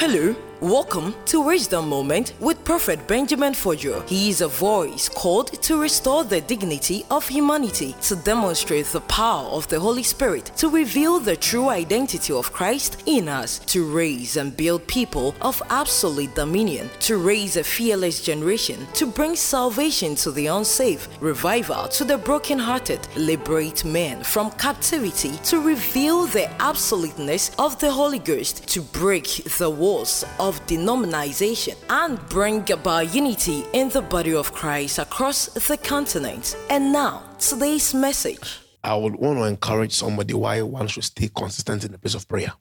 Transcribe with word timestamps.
Hello, 0.00 0.32
welcome 0.60 1.14
to 1.24 1.40
Wisdom 1.40 1.88
Moment 1.88 2.32
with 2.40 2.64
Prophet 2.64 3.06
Benjamin 3.06 3.52
Fojo. 3.52 4.04
He 4.08 4.28
is 4.28 4.40
a 4.40 4.48
voice 4.48 5.08
called 5.08 5.52
to 5.62 5.80
restore 5.80 6.24
the 6.24 6.40
dignity 6.40 7.04
of 7.12 7.28
humanity, 7.28 7.94
to 8.02 8.16
demonstrate 8.16 8.86
the 8.86 9.02
power 9.02 9.46
of 9.50 9.68
the 9.68 9.78
Holy 9.78 10.02
Spirit, 10.02 10.50
to 10.56 10.68
reveal 10.68 11.20
the 11.20 11.36
true 11.36 11.68
identity 11.68 12.32
of 12.32 12.52
Christ 12.52 13.04
in 13.06 13.28
us, 13.28 13.60
to 13.66 13.84
raise 13.84 14.36
and 14.36 14.56
build 14.56 14.84
people 14.88 15.36
of 15.42 15.62
absolute 15.70 16.34
dominion, 16.34 16.90
to 17.00 17.18
raise 17.18 17.56
a 17.56 17.62
fearless 17.62 18.20
generation, 18.20 18.84
to 18.94 19.06
bring 19.06 19.36
salvation 19.36 20.16
to 20.16 20.32
the 20.32 20.48
unsafe, 20.48 21.08
revival 21.20 21.86
to 21.88 22.04
the 22.04 22.18
brokenhearted, 22.18 23.06
liberate 23.16 23.84
men 23.84 24.24
from 24.24 24.50
captivity, 24.52 25.36
to 25.44 25.60
reveal 25.60 26.26
the 26.26 26.50
absoluteness 26.60 27.52
of 27.60 27.78
the 27.78 27.90
Holy 27.90 28.18
Ghost, 28.18 28.66
to 28.66 28.82
break 28.82 29.26
the 29.58 29.70
walls 29.70 30.24
of 30.40 30.47
denomination 30.66 31.74
and 31.88 32.18
bring 32.28 32.70
about 32.70 33.14
unity 33.14 33.64
in 33.72 33.88
the 33.90 34.02
body 34.02 34.34
of 34.34 34.52
Christ 34.52 34.98
across 34.98 35.46
the 35.46 35.76
continent. 35.76 36.56
And 36.70 36.92
now, 36.92 37.22
today's 37.38 37.94
message. 37.94 38.60
I 38.82 38.94
would 38.94 39.16
want 39.16 39.38
to 39.38 39.44
encourage 39.44 39.92
somebody 39.92 40.34
why 40.34 40.62
one 40.62 40.88
should 40.88 41.04
stay 41.04 41.28
consistent 41.28 41.84
in 41.84 41.92
the 41.92 41.98
place 41.98 42.14
of 42.14 42.26
prayer. 42.26 42.52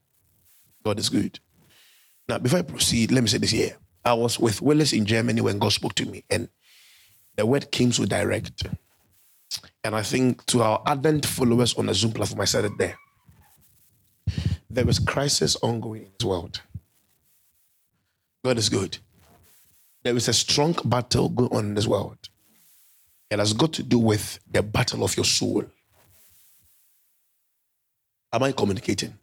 God 0.83 0.99
is 0.99 1.09
good. 1.09 1.39
Now, 2.27 2.37
before 2.37 2.59
I 2.59 2.63
proceed, 2.63 3.11
let 3.11 3.21
me 3.23 3.29
say 3.29 3.37
this 3.37 3.51
here. 3.51 3.77
I 4.03 4.13
was 4.13 4.39
with 4.39 4.61
Willis 4.61 4.93
in 4.93 5.05
Germany 5.05 5.41
when 5.41 5.59
God 5.59 5.71
spoke 5.73 5.95
to 5.95 6.05
me, 6.05 6.23
and 6.29 6.49
the 7.35 7.45
word 7.45 7.71
came 7.71 7.91
so 7.91 8.05
direct. 8.05 8.63
And 9.83 9.95
I 9.95 10.01
think 10.01 10.45
to 10.47 10.61
our 10.61 10.81
ardent 10.85 11.25
followers 11.25 11.73
on 11.75 11.85
the 11.85 11.93
Zoom 11.93 12.11
platform, 12.11 12.41
I 12.41 12.45
said 12.45 12.65
it 12.65 12.77
there. 12.77 12.97
There 14.69 14.87
is 14.89 14.99
crisis 14.99 15.55
ongoing 15.57 16.03
in 16.03 16.11
this 16.19 16.25
world. 16.25 16.61
God 18.47 18.59
is 18.59 18.69
good. 18.69 18.97
There 20.05 20.15
is 20.15 20.29
a 20.29 20.33
strong 20.33 20.73
battle 20.85 21.27
going 21.27 21.51
on 21.51 21.65
in 21.65 21.73
this 21.73 21.85
world. 21.85 22.17
It 23.29 23.39
has 23.39 23.51
got 23.51 23.73
to 23.73 23.83
do 23.83 23.99
with 23.99 24.39
the 24.49 24.63
battle 24.63 25.03
of 25.03 25.17
your 25.17 25.25
soul. 25.25 25.65
Am 28.31 28.43
I 28.43 28.53
communicating? 28.53 29.13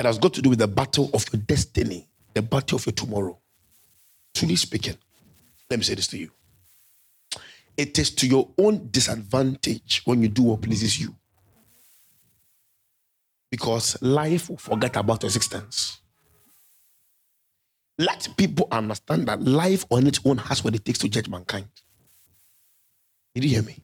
It 0.00 0.06
has 0.06 0.16
got 0.16 0.32
to 0.32 0.40
do 0.40 0.48
with 0.48 0.60
the 0.60 0.66
battle 0.66 1.10
of 1.12 1.26
your 1.30 1.42
destiny, 1.42 2.08
the 2.32 2.40
battle 2.40 2.76
of 2.76 2.86
your 2.86 2.94
tomorrow. 2.94 3.38
Truly 4.34 4.56
speaking, 4.56 4.96
let 5.68 5.78
me 5.78 5.84
say 5.84 5.94
this 5.94 6.06
to 6.06 6.16
you. 6.16 6.30
It 7.76 7.98
is 7.98 8.14
to 8.14 8.26
your 8.26 8.48
own 8.56 8.88
disadvantage 8.90 10.00
when 10.06 10.22
you 10.22 10.28
do 10.28 10.44
what 10.44 10.62
pleases 10.62 10.98
you. 10.98 11.14
Because 13.50 14.00
life 14.00 14.48
will 14.48 14.56
forget 14.56 14.96
about 14.96 15.22
your 15.22 15.28
existence. 15.28 16.01
Let 17.98 18.28
people 18.36 18.68
understand 18.70 19.28
that 19.28 19.42
life 19.42 19.84
on 19.90 20.06
its 20.06 20.20
own 20.24 20.38
has 20.38 20.64
what 20.64 20.74
it 20.74 20.84
takes 20.84 20.98
to 21.00 21.08
judge 21.08 21.28
mankind. 21.28 21.68
Did 23.34 23.44
you 23.44 23.50
hear 23.50 23.62
me? 23.62 23.78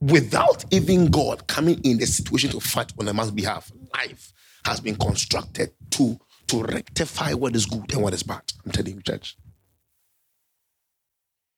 Without 0.00 0.64
even 0.72 1.10
God 1.10 1.46
coming 1.46 1.80
in 1.84 1.98
the 1.98 2.06
situation 2.06 2.50
to 2.50 2.60
fight 2.60 2.92
on 2.98 3.08
a 3.08 3.14
man's 3.14 3.30
behalf, 3.30 3.70
life 3.94 4.32
has 4.64 4.80
been 4.80 4.96
constructed 4.96 5.72
to, 5.90 6.18
to 6.46 6.62
rectify 6.62 7.32
what 7.34 7.56
is 7.56 7.66
good 7.66 7.92
and 7.92 8.02
what 8.02 8.14
is 8.14 8.22
bad. 8.22 8.42
I'm 8.64 8.72
telling 8.72 8.94
you, 8.94 9.02
church. 9.02 9.36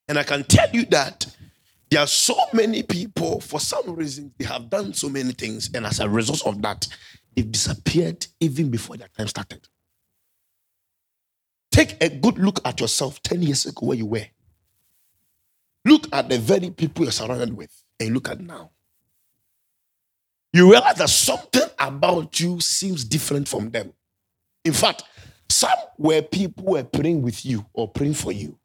And 0.08 0.18
I 0.18 0.22
can 0.22 0.42
tell 0.44 0.68
you 0.70 0.84
that 0.86 1.26
there 1.90 2.00
are 2.00 2.06
so 2.06 2.36
many 2.52 2.82
people, 2.82 3.40
for 3.40 3.60
some 3.60 3.94
reason, 3.94 4.32
they 4.38 4.44
have 4.44 4.70
done 4.70 4.94
so 4.94 5.08
many 5.08 5.32
things, 5.32 5.70
and 5.74 5.84
as 5.84 6.00
a 6.00 6.08
result 6.08 6.46
of 6.46 6.62
that, 6.62 6.86
they've 7.34 7.50
disappeared 7.50 8.26
even 8.40 8.70
before 8.70 8.96
their 8.96 9.08
time 9.08 9.26
started. 9.26 9.68
Take 11.70 12.02
a 12.02 12.08
good 12.08 12.38
look 12.38 12.60
at 12.64 12.80
yourself 12.80 13.22
10 13.22 13.42
years 13.42 13.66
ago 13.66 13.86
where 13.86 13.96
you 13.96 14.06
were. 14.06 14.26
Look 15.84 16.08
at 16.12 16.28
the 16.28 16.38
very 16.38 16.70
people 16.70 17.04
you're 17.04 17.12
surrounded 17.12 17.56
with, 17.56 17.72
and 17.98 18.12
look 18.12 18.28
at 18.28 18.40
now. 18.40 18.70
You 20.52 20.70
realize 20.70 20.96
that 20.96 21.08
something 21.08 21.62
about 21.78 22.38
you 22.40 22.60
seems 22.60 23.04
different 23.04 23.48
from 23.48 23.70
them. 23.70 23.92
In 24.64 24.72
fact, 24.72 25.04
some 25.48 25.78
were 25.96 26.22
people 26.22 26.64
were 26.64 26.84
praying 26.84 27.22
with 27.22 27.46
you 27.46 27.64
or 27.72 27.88
praying 27.88 28.14
for 28.14 28.32
you. 28.32 28.58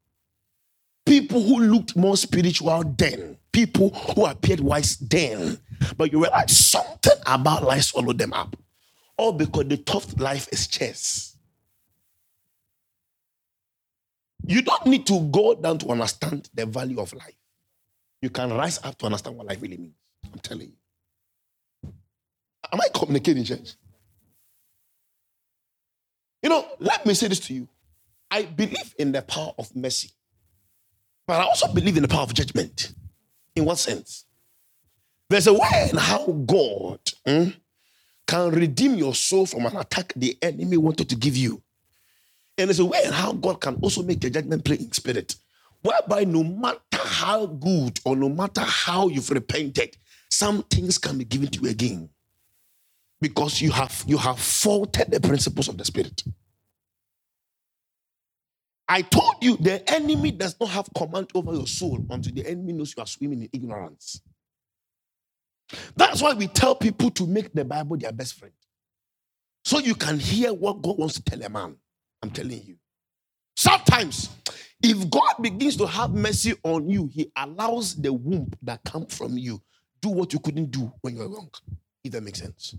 People 1.05 1.43
who 1.43 1.59
looked 1.59 1.95
more 1.95 2.17
spiritual 2.17 2.83
then, 2.97 3.37
people 3.51 3.89
who 3.89 4.25
appeared 4.25 4.59
wise 4.59 4.97
then, 4.97 5.59
but 5.95 6.11
you 6.11 6.21
realize 6.21 6.57
something 6.57 7.13
about 7.27 7.63
life 7.63 7.83
swallowed 7.83 8.17
them 8.17 8.33
up. 8.33 8.55
All 9.17 9.31
because 9.31 9.67
the 9.67 9.77
tough 9.77 10.19
life 10.19 10.47
is 10.51 10.67
chess. 10.67 11.34
You 14.47 14.61
don't 14.61 14.85
need 14.85 15.05
to 15.07 15.19
go 15.31 15.55
down 15.55 15.77
to 15.79 15.89
understand 15.89 16.49
the 16.53 16.65
value 16.65 16.99
of 16.99 17.13
life. 17.13 17.35
You 18.21 18.29
can 18.29 18.53
rise 18.53 18.79
up 18.83 18.97
to 18.99 19.05
understand 19.05 19.37
what 19.37 19.47
life 19.47 19.61
really 19.61 19.77
means. 19.77 19.95
I'm 20.31 20.39
telling 20.39 20.67
you. 20.67 21.93
Am 22.71 22.81
I 22.81 22.87
communicating, 22.93 23.43
church? 23.43 23.75
You 26.41 26.49
know, 26.49 26.65
let 26.79 27.05
me 27.05 27.13
say 27.13 27.27
this 27.27 27.39
to 27.41 27.53
you. 27.53 27.67
I 28.29 28.43
believe 28.43 28.93
in 28.97 29.11
the 29.11 29.21
power 29.21 29.53
of 29.57 29.75
mercy, 29.75 30.11
but 31.25 31.39
I 31.39 31.43
also 31.43 31.71
believe 31.73 31.95
in 31.95 32.03
the 32.03 32.07
power 32.07 32.23
of 32.23 32.33
judgment. 32.33 32.93
In 33.55 33.65
what 33.65 33.77
sense? 33.77 34.25
There's 35.29 35.47
a 35.47 35.53
way 35.53 35.89
in 35.91 35.97
how 35.97 36.25
God 36.27 36.99
hmm, 37.25 37.49
can 38.27 38.51
redeem 38.51 38.95
your 38.95 39.15
soul 39.15 39.45
from 39.45 39.65
an 39.65 39.75
attack 39.77 40.13
the 40.15 40.37
enemy 40.41 40.77
wanted 40.77 41.09
to 41.09 41.15
give 41.15 41.35
you. 41.35 41.61
And 42.57 42.69
there's 42.69 42.79
a 42.79 42.85
way 42.85 43.03
how 43.11 43.33
God 43.33 43.61
can 43.61 43.75
also 43.81 44.03
make 44.03 44.21
the 44.21 44.29
judgment 44.29 44.63
play 44.65 44.77
in 44.77 44.91
spirit, 44.93 45.35
whereby 45.81 46.23
no 46.23 46.43
matter 46.43 46.79
how 46.93 47.45
good 47.47 47.99
or 48.05 48.15
no 48.15 48.29
matter 48.29 48.61
how 48.61 49.09
you've 49.09 49.29
repented, 49.29 49.97
some 50.29 50.63
things 50.63 50.97
can 50.97 51.17
be 51.17 51.25
given 51.25 51.49
to 51.49 51.61
you 51.61 51.69
again 51.69 52.09
because 53.21 53.61
you 53.61 53.71
have 53.71 54.03
you 54.07 54.17
have 54.17 54.39
faulted 54.39 55.11
the 55.11 55.19
principles 55.19 55.67
of 55.67 55.77
the 55.77 55.85
spirit. 55.85 56.23
I 58.87 59.01
told 59.01 59.35
you 59.41 59.57
the 59.57 59.89
enemy 59.91 60.31
does 60.31 60.55
not 60.59 60.69
have 60.69 60.89
command 60.95 61.31
over 61.35 61.53
your 61.53 61.67
soul 61.67 62.05
until 62.09 62.33
the 62.33 62.47
enemy 62.47 62.73
knows 62.73 62.93
you 62.95 63.03
are 63.03 63.07
swimming 63.07 63.43
in 63.43 63.49
ignorance. 63.51 64.21
That's 65.95 66.21
why 66.21 66.33
we 66.33 66.47
tell 66.47 66.75
people 66.75 67.09
to 67.11 67.27
make 67.27 67.53
the 67.53 67.65
Bible 67.65 67.97
their 67.97 68.11
best 68.11 68.35
friend. 68.35 68.53
So 69.65 69.79
you 69.79 69.95
can 69.95 70.19
hear 70.19 70.53
what 70.53 70.81
God 70.81 70.97
wants 70.99 71.15
to 71.15 71.23
tell 71.23 71.41
a 71.41 71.49
man. 71.49 71.77
I'm 72.25 72.31
telling 72.31 72.61
you. 72.65 72.75
Sometimes, 73.55 74.29
if 74.81 75.09
God 75.09 75.35
begins 75.41 75.77
to 75.77 75.85
have 75.87 76.11
mercy 76.11 76.53
on 76.63 76.89
you, 76.89 77.07
He 77.13 77.31
allows 77.35 77.95
the 77.95 78.11
womb 78.11 78.51
that 78.63 78.83
come 78.83 79.05
from 79.05 79.37
you 79.37 79.61
do 80.01 80.09
what 80.09 80.33
you 80.33 80.39
couldn't 80.39 80.71
do 80.71 80.91
when 81.01 81.15
you 81.15 81.21
were 81.21 81.35
young. 81.35 81.49
If 82.03 82.11
that 82.11 82.21
makes 82.21 82.39
sense. 82.39 82.75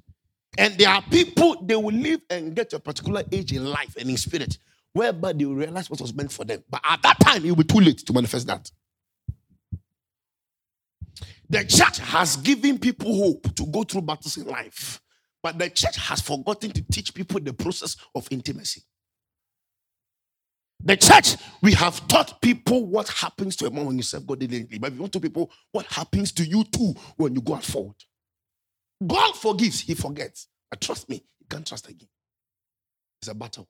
And 0.59 0.77
there 0.79 0.89
are 0.89 1.03
people 1.03 1.63
they 1.65 1.77
will 1.77 1.95
live 1.95 2.21
and 2.31 2.55
get 2.55 2.71
to 2.71 2.77
a 2.77 2.81
particular 2.81 3.23
age 3.33 3.53
in 3.53 3.65
life 3.65 3.97
and 3.99 4.09
in 4.09 4.17
spirit, 4.17 4.59
whereby 4.93 5.33
they 5.33 5.45
will 5.45 5.55
realize 5.57 5.91
what 5.91 6.01
was 6.01 6.15
meant 6.15 6.33
for 6.33 6.45
them. 6.45 6.63
But 6.71 6.81
at 6.85 7.03
that 7.03 7.19
time, 7.21 7.45
it 7.45 7.49
will 7.49 7.57
be 7.57 7.65
too 7.65 7.81
late 7.81 7.99
to 7.99 8.13
manifest 8.13 8.47
that. 8.47 8.71
The 11.49 11.65
church 11.65 11.99
has 11.99 12.37
given 12.37 12.79
people 12.79 13.15
hope 13.15 13.55
to 13.55 13.67
go 13.67 13.85
through 13.85 14.03
battles 14.03 14.37
in 14.37 14.47
life, 14.47 15.01
but 15.43 15.59
the 15.59 15.71
church 15.71 15.97
has 15.97 16.21
forgotten 16.21 16.71
to 16.73 16.83
teach 16.91 17.15
people 17.15 17.41
the 17.41 17.53
process 17.53 17.97
of 18.15 18.27
intimacy. 18.31 18.83
The 20.85 20.97
church, 20.97 21.37
we 21.63 21.73
have 21.73 22.07
taught 22.07 22.41
people 22.41 22.87
what 22.87 23.09
happens 23.09 23.57
to 23.57 23.67
a 23.67 23.71
man 23.71 23.87
when 23.87 23.97
you 23.97 24.03
serve 24.03 24.27
God 24.27 24.39
diligently, 24.41 24.79
but 24.79 24.93
we 24.93 24.99
want 24.99 25.13
to 25.15 25.21
people 25.21 25.51
what 25.73 25.87
happens 25.87 26.33
to 26.33 26.45
you 26.45 26.65
too 26.65 26.95
when 27.17 27.35
you 27.35 27.41
go 27.41 27.55
out 27.55 27.65
forward. 27.65 27.97
God 29.05 29.35
forgives, 29.37 29.81
He 29.81 29.95
forgets. 29.95 30.49
But 30.71 30.81
trust 30.81 31.09
me, 31.09 31.17
you 31.41 31.47
can't 31.49 31.67
trust 31.67 31.89
again. 31.89 32.09
It's 33.21 33.29
a 33.29 33.35
battle. 33.35 33.69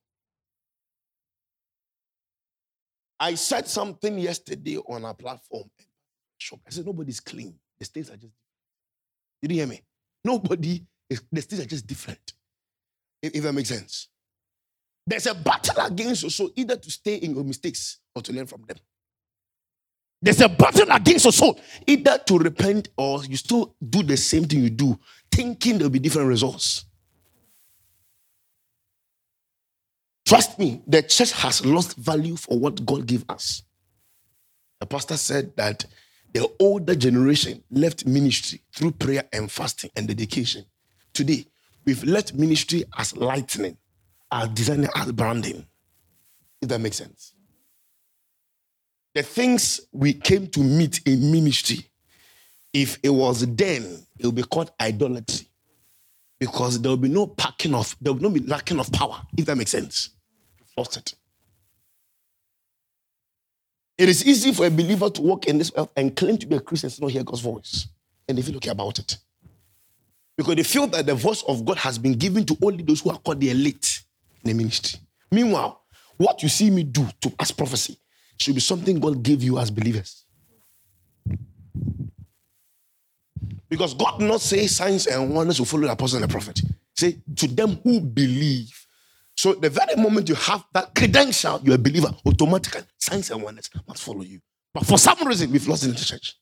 I 3.19 3.35
said 3.35 3.67
something 3.67 4.19
yesterday 4.19 4.77
on 4.77 5.05
our 5.05 5.15
platform. 5.15 5.71
Shock. 6.39 6.61
I 6.67 6.71
said, 6.71 6.87
nobody's 6.87 7.21
clean. 7.21 7.55
The 7.79 7.85
states 7.87 8.11
are 8.11 8.17
just 8.17 8.35
You 9.41 9.49
didn't 9.49 9.59
hear 9.59 9.67
me? 9.67 9.83
Nobody, 10.25 10.85
the 11.09 11.41
states 11.41 11.63
are 11.63 11.67
just 11.67 11.87
different. 11.87 12.35
If, 13.23 13.35
if 13.35 13.43
that 13.43 13.53
makes 13.55 13.71
sense. 13.71 14.09
There's 15.07 15.27
a 15.27 15.35
battle 15.35 15.85
against 15.85 16.23
your 16.23 16.31
soul, 16.31 16.51
either 16.57 16.77
to 16.77 16.91
stay 16.91 17.17
in 17.17 17.35
your 17.35 17.45
mistakes 17.45 17.99
or 18.15 18.23
to 18.23 18.33
learn 18.33 18.47
from 18.47 18.63
them. 18.67 18.77
There's 20.21 20.41
a 20.41 20.49
battle 20.49 20.91
against 20.91 21.27
your 21.27 21.33
soul, 21.33 21.61
either 21.87 22.19
to 22.27 22.39
repent 22.39 22.89
or 22.97 23.25
you 23.25 23.37
still 23.37 23.77
do 23.89 24.03
the 24.03 24.17
same 24.17 24.45
thing 24.45 24.63
you 24.63 24.71
do, 24.71 24.99
thinking 25.31 25.79
there'll 25.79 25.91
be 25.91 26.01
different 26.01 26.29
results. 26.29 26.87
Trust 30.27 30.59
me, 30.59 30.83
the 30.89 31.03
church 31.03 31.31
has 31.33 31.65
lost 31.65 31.97
value 31.97 32.35
for 32.35 32.59
what 32.59 32.85
God 32.85 33.07
gave 33.07 33.25
us. 33.29 33.63
The 34.81 34.87
pastor 34.87 35.17
said 35.17 35.55
that 35.57 35.85
the 36.33 36.51
older 36.59 36.97
generation 36.97 37.63
left 37.71 38.07
ministry 38.07 38.61
through 38.75 38.93
prayer 38.93 39.23
and 39.33 39.51
fasting 39.51 39.91
and 39.95 40.09
dedication. 40.09 40.65
Today, 41.15 41.47
we've 41.85 42.03
left 42.03 42.35
ministry 42.35 42.85
as 42.99 43.17
lightning 43.17 43.77
as 44.31 44.49
designing, 44.51 44.89
as 44.95 45.13
branding. 45.13 45.67
If 46.61 46.69
that 46.69 46.81
makes 46.81 46.97
sense. 46.97 47.33
The 49.15 49.23
things 49.23 49.81
we 49.93 50.13
came 50.13 50.49
to 50.49 50.61
meet 50.61 51.01
in 51.07 51.33
ministry, 51.33 51.87
if 52.73 52.99
it 53.03 53.11
was 53.11 53.47
then, 53.47 54.07
it 54.19 54.27
would 54.27 54.35
be 54.35 54.43
called 54.43 54.71
idolatry. 54.81 55.47
Because 56.39 56.81
there 56.81 56.91
will 56.91 56.99
be 56.99 57.09
no 57.09 57.27
packing 57.27 57.75
of, 57.75 57.97
there 58.01 58.13
will 58.13 58.31
be 58.31 58.41
lacking 58.41 58.79
of 58.79 58.93
power, 58.93 59.23
if 59.37 59.47
that 59.47 59.57
makes 59.57 59.71
sense. 59.71 60.11
Lost 60.77 60.99
it. 60.99 61.15
It 63.97 64.11
is 64.11 64.27
easy 64.27 64.53
for 64.53 64.67
a 64.67 64.71
believer 64.71 65.09
to 65.09 65.23
walk 65.23 65.47
in 65.47 65.57
this 65.57 65.73
earth 65.77 65.89
and 65.97 66.15
claim 66.15 66.37
to 66.37 66.47
be 66.47 66.57
a 66.57 66.61
Christian 66.61 66.91
and 66.91 67.01
not 67.01 67.11
hear 67.11 67.25
God's 67.25 67.41
voice. 67.41 67.89
And 68.29 68.37
they 68.37 68.43
feel 68.43 68.57
okay 68.57 68.71
about 68.71 68.99
it. 68.99 69.17
Because 70.37 70.57
they 70.57 70.63
feel 70.63 70.87
that 70.89 71.07
the 71.07 71.15
voice 71.15 71.43
of 71.49 71.65
God 71.65 71.79
has 71.79 71.97
been 71.97 72.13
given 72.13 72.45
to 72.45 72.59
only 72.63 72.83
those 72.83 73.01
who 73.01 73.09
are 73.11 73.19
called 73.19 73.41
the 73.41 73.51
elite 73.51 74.03
in 74.49 74.57
the 74.57 74.63
ministry. 74.63 75.01
Meanwhile, 75.31 75.83
what 76.17 76.43
you 76.43 76.49
see 76.49 76.71
me 76.71 76.83
do 76.83 77.07
to 77.21 77.33
as 77.39 77.51
prophecy 77.51 77.99
should 78.39 78.55
be 78.55 78.61
something 78.61 78.99
God 79.01 79.23
gave 79.23 79.43
you 79.43 79.59
as 79.59 79.71
believers. 79.71 80.25
Because 83.69 83.95
God 83.95 84.21
not 84.21 84.41
say 84.41 84.67
signs 84.67 85.07
and 85.07 85.35
wonders 85.35 85.59
will 85.59 85.67
follow 85.67 85.85
the 85.85 85.93
apostle 85.93 86.23
and 86.23 86.29
the 86.29 86.33
prophet. 86.33 86.61
Say 86.95 87.19
to 87.35 87.49
them 87.49 87.79
who 87.83 88.01
believe. 88.01 88.87
So 89.37 89.53
the 89.55 89.69
very 89.69 89.97
moment 89.97 90.29
you 90.29 90.35
have 90.37 90.65
that 90.73 90.95
credential, 90.95 91.61
you're 91.63 91.75
a 91.75 91.79
believer, 91.79 92.15
automatically 92.25 92.83
signs 92.99 93.31
and 93.31 93.43
wonders 93.43 93.69
must 93.87 94.03
follow 94.03 94.23
you. 94.23 94.41
But 94.73 94.87
for 94.87 94.99
some 94.99 95.27
reason, 95.27 95.51
we've 95.51 95.67
lost 95.67 95.85
in 95.85 95.91
the 95.91 95.97
church. 95.97 96.37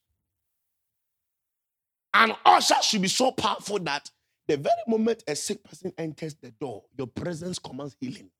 An 2.13 2.33
usher 2.45 2.77
should 2.83 3.03
be 3.03 3.09
so 3.09 3.33
powerful 3.33 3.79
that 3.81 4.09
the 4.47 4.57
very 4.57 4.75
moment 4.87 5.25
a 5.27 5.35
sick 5.35 5.63
person 5.65 5.93
enters 5.97 6.35
the 6.35 6.51
door, 6.51 6.85
your 6.97 7.07
presence 7.07 7.59
commands 7.59 7.97
healing. 8.01 8.31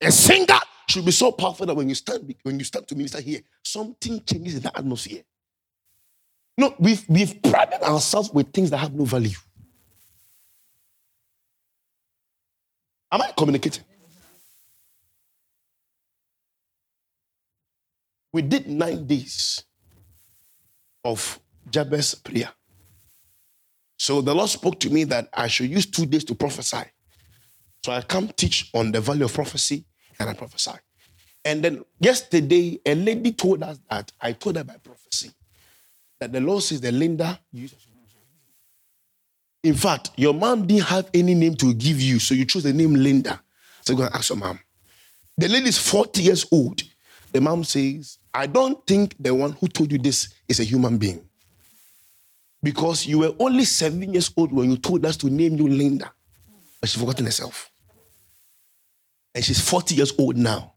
A 0.00 0.12
singer 0.12 0.58
should 0.88 1.04
be 1.04 1.10
so 1.10 1.32
powerful 1.32 1.66
that 1.66 1.74
when 1.74 1.88
you 1.88 1.94
stand, 1.94 2.34
when 2.42 2.58
you 2.58 2.64
stand 2.64 2.86
to 2.88 2.96
minister 2.96 3.20
here, 3.20 3.40
something 3.64 4.22
changes 4.24 4.56
in 4.56 4.62
the 4.62 4.76
atmosphere. 4.76 5.22
No, 6.56 6.74
we've, 6.78 7.04
we've 7.08 7.42
prided 7.42 7.82
ourselves 7.82 8.30
with 8.32 8.52
things 8.52 8.70
that 8.70 8.78
have 8.78 8.94
no 8.94 9.04
value. 9.04 9.36
Am 13.10 13.22
I 13.22 13.32
communicating? 13.36 13.84
We 18.32 18.42
did 18.42 18.68
nine 18.68 19.06
days 19.06 19.64
of 21.04 21.40
Jabez 21.70 22.14
prayer. 22.14 22.50
So 23.98 24.20
the 24.20 24.34
Lord 24.34 24.48
spoke 24.48 24.78
to 24.80 24.90
me 24.90 25.04
that 25.04 25.28
I 25.34 25.48
should 25.48 25.68
use 25.68 25.86
two 25.86 26.06
days 26.06 26.24
to 26.24 26.34
prophesy. 26.34 26.84
So 27.84 27.92
I 27.92 28.00
come 28.02 28.28
teach 28.28 28.70
on 28.74 28.92
the 28.92 29.00
value 29.00 29.24
of 29.24 29.34
prophecy 29.34 29.84
and 30.18 30.30
I 30.30 30.34
prophesy. 30.34 30.72
And 31.44 31.62
then 31.62 31.84
yesterday, 32.00 32.80
a 32.84 32.94
lady 32.94 33.32
told 33.32 33.62
us 33.62 33.78
that 33.90 34.12
I 34.20 34.32
told 34.32 34.56
her 34.56 34.64
by 34.64 34.76
prophecy 34.76 35.30
that 36.20 36.32
the 36.32 36.40
Lord 36.40 36.62
says 36.62 36.80
the 36.80 36.92
Linda 36.92 37.38
In 39.62 39.74
fact, 39.74 40.10
your 40.16 40.34
mom 40.34 40.66
didn't 40.66 40.84
have 40.84 41.10
any 41.12 41.34
name 41.34 41.54
to 41.56 41.74
give 41.74 42.00
you, 42.00 42.18
so 42.18 42.34
you 42.34 42.44
chose 42.44 42.62
the 42.62 42.72
name 42.72 42.94
Linda. 42.94 43.40
So 43.82 43.92
you 43.92 43.98
go 43.98 44.04
and 44.04 44.14
ask 44.14 44.30
your 44.30 44.38
mom. 44.38 44.60
The 45.36 45.48
lady 45.48 45.68
is 45.68 45.78
40 45.78 46.22
years 46.22 46.46
old. 46.50 46.82
The 47.32 47.40
mom 47.40 47.64
says, 47.64 48.18
I 48.32 48.46
don't 48.46 48.84
think 48.86 49.14
the 49.18 49.34
one 49.34 49.52
who 49.52 49.68
told 49.68 49.92
you 49.92 49.98
this 49.98 50.32
is 50.48 50.60
a 50.60 50.64
human 50.64 50.98
being. 50.98 51.27
Because 52.62 53.06
you 53.06 53.20
were 53.20 53.34
only 53.38 53.64
seven 53.64 54.12
years 54.12 54.30
old 54.36 54.52
when 54.52 54.70
you 54.70 54.76
told 54.76 55.04
us 55.06 55.16
to 55.18 55.30
name 55.30 55.56
you 55.56 55.68
Linda. 55.68 56.10
But 56.80 56.90
she's 56.90 57.00
forgotten 57.00 57.26
herself. 57.26 57.70
And 59.34 59.44
she's 59.44 59.60
40 59.60 59.94
years 59.94 60.12
old 60.18 60.36
now. 60.36 60.74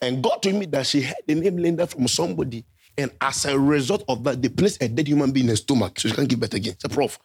And 0.00 0.22
God 0.22 0.42
told 0.42 0.54
me 0.54 0.66
that 0.66 0.86
she 0.86 1.02
had 1.02 1.16
the 1.26 1.34
name 1.34 1.56
Linda 1.56 1.86
from 1.86 2.08
somebody. 2.08 2.64
And 2.96 3.10
as 3.20 3.44
a 3.44 3.58
result 3.58 4.04
of 4.08 4.24
that, 4.24 4.40
they 4.40 4.48
placed 4.48 4.82
a 4.82 4.88
dead 4.88 5.06
human 5.06 5.30
being 5.30 5.46
in 5.46 5.50
her 5.50 5.56
stomach. 5.56 5.98
So 6.00 6.08
she 6.08 6.14
can't 6.14 6.28
give 6.28 6.40
birth 6.40 6.54
again. 6.54 6.74
So, 6.78 6.88
prof, 6.88 7.18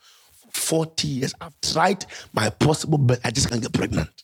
40 0.51 1.07
years, 1.07 1.33
I've 1.39 1.59
tried 1.61 2.05
my 2.33 2.49
possible 2.49 2.97
best. 2.97 3.21
I 3.23 3.31
just 3.31 3.49
can't 3.49 3.61
get 3.61 3.73
pregnant. 3.73 4.23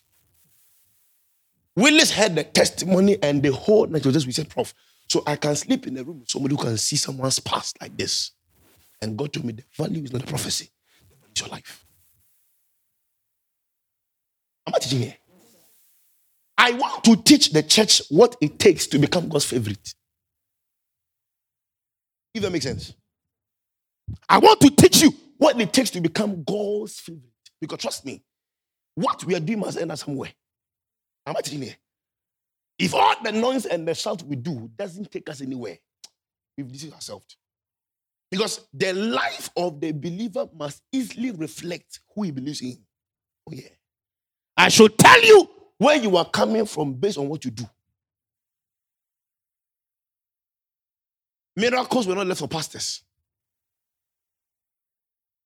Willis 1.75 2.11
had 2.11 2.35
the 2.35 2.43
testimony 2.43 3.17
and 3.23 3.41
the 3.41 3.53
whole 3.53 3.87
night 3.87 4.05
was 4.05 4.13
just, 4.13 4.27
we 4.27 4.33
said, 4.33 4.49
Prof, 4.49 4.73
so 5.07 5.23
I 5.25 5.37
can 5.37 5.55
sleep 5.55 5.87
in 5.87 5.97
a 5.97 6.03
room 6.03 6.19
with 6.19 6.29
somebody 6.29 6.55
who 6.55 6.61
can 6.61 6.77
see 6.77 6.97
someone's 6.97 7.39
past 7.39 7.81
like 7.81 7.97
this. 7.97 8.31
And 9.01 9.17
God 9.17 9.31
told 9.33 9.45
me 9.45 9.53
the 9.53 9.63
value 9.75 10.03
is 10.03 10.11
not 10.11 10.23
a 10.23 10.27
prophecy, 10.27 10.69
it's 11.31 11.41
your 11.41 11.49
life. 11.49 11.85
Am 14.67 14.73
I 14.75 14.79
teaching 14.79 14.99
here? 14.99 15.15
I 16.57 16.73
want 16.73 17.03
to 17.05 17.15
teach 17.15 17.51
the 17.51 17.63
church 17.63 18.01
what 18.09 18.35
it 18.41 18.59
takes 18.59 18.85
to 18.87 18.99
become 18.99 19.29
God's 19.29 19.45
favorite. 19.45 19.95
If 22.33 22.43
that 22.43 22.51
makes 22.51 22.65
sense. 22.65 22.93
I 24.27 24.37
want 24.39 24.59
to 24.61 24.69
teach 24.69 25.01
you 25.01 25.13
what 25.37 25.59
it 25.59 25.71
takes 25.71 25.89
to 25.91 26.01
become 26.01 26.43
God's 26.43 26.99
favorite. 26.99 27.23
Because 27.61 27.79
trust 27.79 28.05
me, 28.05 28.21
what 28.95 29.23
we 29.23 29.35
are 29.35 29.39
doing 29.39 29.59
must 29.59 29.77
end 29.77 29.91
up 29.91 29.97
somewhere. 29.97 30.31
Am 31.25 31.35
I 31.37 31.41
teaching 31.41 31.61
here? 31.61 31.75
If 32.77 32.93
all 32.93 33.15
the 33.23 33.31
noise 33.31 33.65
and 33.65 33.87
the 33.87 33.93
shout 33.93 34.23
we 34.23 34.35
do 34.35 34.69
doesn't 34.75 35.11
take 35.11 35.29
us 35.29 35.41
anywhere, 35.41 35.77
we've 36.57 36.71
deceived 36.71 36.93
ourselves. 36.93 37.37
Because 38.31 38.67
the 38.73 38.93
life 38.93 39.49
of 39.57 39.81
the 39.81 39.91
believer 39.91 40.47
must 40.55 40.83
easily 40.91 41.31
reflect 41.31 41.99
who 42.13 42.23
he 42.23 42.31
believes 42.31 42.61
in. 42.61 42.77
Oh, 43.47 43.53
yeah. 43.53 43.69
I 44.55 44.69
should 44.69 44.97
tell 44.97 45.23
you 45.23 45.49
where 45.77 45.95
you 45.95 46.15
are 46.17 46.29
coming 46.29 46.65
from 46.65 46.93
based 46.93 47.17
on 47.17 47.27
what 47.27 47.43
you 47.43 47.51
do. 47.51 47.63
Miracles 51.55 52.07
were 52.07 52.15
not 52.15 52.27
left 52.27 52.39
for 52.39 52.47
pastors. 52.47 53.03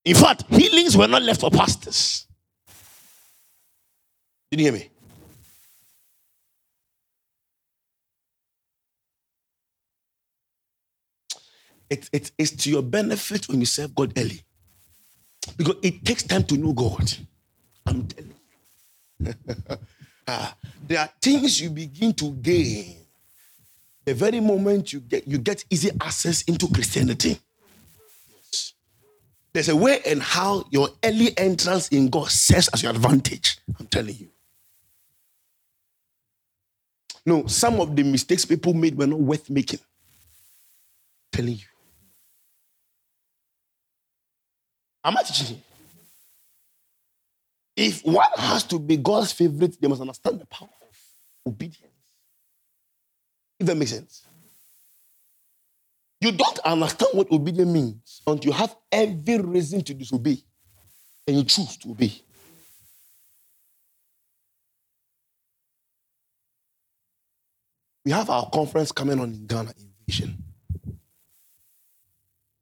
In 0.04 0.14
fact, 0.14 0.44
healings 0.50 0.96
were 0.96 1.08
not 1.08 1.22
left 1.22 1.40
for 1.40 1.50
pastors. 1.50 2.26
Did 4.50 4.60
you 4.60 4.66
hear 4.66 4.72
me? 4.74 4.90
It, 11.94 12.10
it, 12.12 12.30
it's 12.36 12.50
to 12.50 12.70
your 12.70 12.82
benefit 12.82 13.48
when 13.48 13.60
you 13.60 13.66
serve 13.66 13.94
God 13.94 14.12
early. 14.18 14.42
Because 15.56 15.76
it 15.82 16.04
takes 16.04 16.22
time 16.24 16.44
to 16.44 16.56
know 16.56 16.72
God. 16.72 17.12
I'm 17.86 18.06
telling 18.06 18.34
you. 19.20 19.34
ah, 20.28 20.56
there 20.86 20.98
are 21.00 21.10
things 21.22 21.60
you 21.60 21.70
begin 21.70 22.12
to 22.14 22.32
gain 22.32 22.96
the 24.04 24.14
very 24.14 24.40
moment 24.40 24.92
you 24.92 25.00
get 25.00 25.26
you 25.26 25.38
get 25.38 25.64
easy 25.70 25.90
access 26.00 26.42
into 26.42 26.68
Christianity. 26.68 27.38
There's 29.52 29.68
a 29.68 29.76
way 29.76 30.00
and 30.04 30.20
how 30.20 30.64
your 30.70 30.88
early 31.04 31.36
entrance 31.38 31.88
in 31.88 32.08
God 32.08 32.28
serves 32.28 32.68
as 32.68 32.82
your 32.82 32.90
advantage. 32.90 33.58
I'm 33.78 33.86
telling 33.86 34.16
you. 34.16 34.28
No, 37.24 37.46
some 37.46 37.80
of 37.80 37.94
the 37.94 38.02
mistakes 38.02 38.44
people 38.44 38.74
made 38.74 38.98
were 38.98 39.06
not 39.06 39.20
worth 39.20 39.48
making. 39.48 39.78
I'm 39.80 41.38
telling 41.38 41.54
you. 41.54 41.73
Am 45.04 45.16
I 45.16 45.22
teaching 45.22 45.56
you? 45.56 45.62
If 47.76 48.04
one 48.04 48.26
has 48.36 48.62
to 48.64 48.78
be 48.78 48.96
God's 48.96 49.32
favorite, 49.32 49.80
they 49.80 49.88
must 49.88 50.00
understand 50.00 50.40
the 50.40 50.46
power 50.46 50.68
of 50.82 51.52
obedience. 51.52 51.92
If 53.58 53.66
that 53.66 53.76
makes 53.76 53.90
sense. 53.90 54.26
You 56.20 56.32
don't 56.32 56.58
understand 56.60 57.10
what 57.14 57.30
obedience 57.30 57.70
means 57.70 58.22
until 58.26 58.52
you 58.52 58.56
have 58.56 58.74
every 58.90 59.38
reason 59.38 59.82
to 59.82 59.94
disobey 59.94 60.42
and 61.26 61.36
you 61.36 61.44
choose 61.44 61.76
to 61.78 61.90
obey. 61.90 62.12
We 68.04 68.12
have 68.12 68.30
our 68.30 68.48
conference 68.50 68.92
coming 68.92 69.18
on 69.18 69.32
in 69.32 69.46
Ghana, 69.46 69.72
Invasion. 70.06 70.42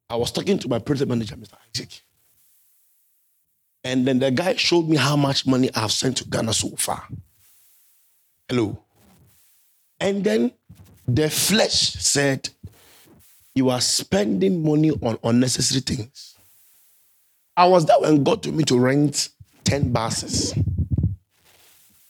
I 0.09 0.15
was 0.15 0.31
talking 0.31 0.57
to 0.59 0.67
my 0.69 0.79
project 0.79 1.09
manager, 1.09 1.35
Mr. 1.35 1.55
Isaac. 1.75 2.01
And 3.83 4.07
then 4.07 4.19
the 4.19 4.31
guy 4.31 4.55
showed 4.55 4.87
me 4.87 4.97
how 4.97 5.15
much 5.15 5.45
money 5.45 5.69
I've 5.75 5.91
sent 5.91 6.17
to 6.17 6.25
Ghana 6.25 6.53
so 6.53 6.69
far. 6.77 7.07
Hello. 8.47 8.81
And 9.99 10.23
then 10.23 10.51
the 11.07 11.29
flesh 11.29 11.93
said, 11.93 12.49
You 13.55 13.69
are 13.69 13.81
spending 13.81 14.63
money 14.63 14.91
on 14.91 15.17
unnecessary 15.23 15.81
things. 15.81 16.35
I 17.55 17.67
was 17.67 17.85
there 17.85 17.99
when 17.99 18.23
God 18.23 18.43
told 18.43 18.55
me 18.55 18.63
to 18.65 18.79
rent 18.79 19.29
10 19.65 19.91
buses 19.91 20.53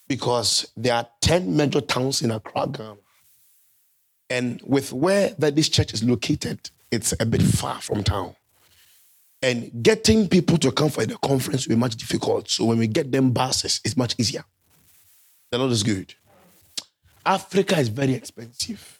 because 0.07 0.71
there 0.77 0.95
are 0.95 1.07
10 1.21 1.55
major 1.55 1.81
towns 1.81 2.21
in 2.21 2.31
Accra, 2.31 2.67
Ghana. 2.67 2.97
And 4.29 4.61
with 4.65 4.93
where 4.93 5.29
that 5.39 5.55
this 5.55 5.69
church 5.69 5.93
is 5.93 6.03
located, 6.03 6.69
it's 6.91 7.13
a 7.19 7.25
bit 7.25 7.41
far 7.41 7.81
from 7.81 8.03
town. 8.03 8.35
And 9.43 9.83
getting 9.83 10.29
people 10.29 10.57
to 10.59 10.71
come 10.71 10.89
for 10.89 11.05
the 11.05 11.17
conference 11.17 11.67
will 11.67 11.75
be 11.75 11.79
much 11.79 11.97
difficult. 11.97 12.49
So 12.49 12.63
when 12.63 12.77
we 12.77 12.87
get 12.87 13.11
them 13.11 13.31
buses, 13.31 13.81
it's 13.83 13.97
much 13.97 14.15
easier. 14.17 14.45
The 15.51 15.57
Lord 15.57 15.73
is 15.73 15.83
good. 15.83 16.15
Africa 17.25 17.77
is 17.77 17.89
very 17.89 18.13
expensive. 18.13 18.99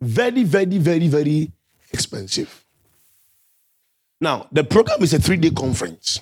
Very, 0.00 0.44
very, 0.44 0.78
very, 0.78 1.08
very 1.08 1.52
expensive. 1.92 2.64
Now, 4.20 4.48
the 4.50 4.64
program 4.64 5.02
is 5.02 5.12
a 5.12 5.18
three 5.18 5.36
day 5.36 5.50
conference 5.50 6.20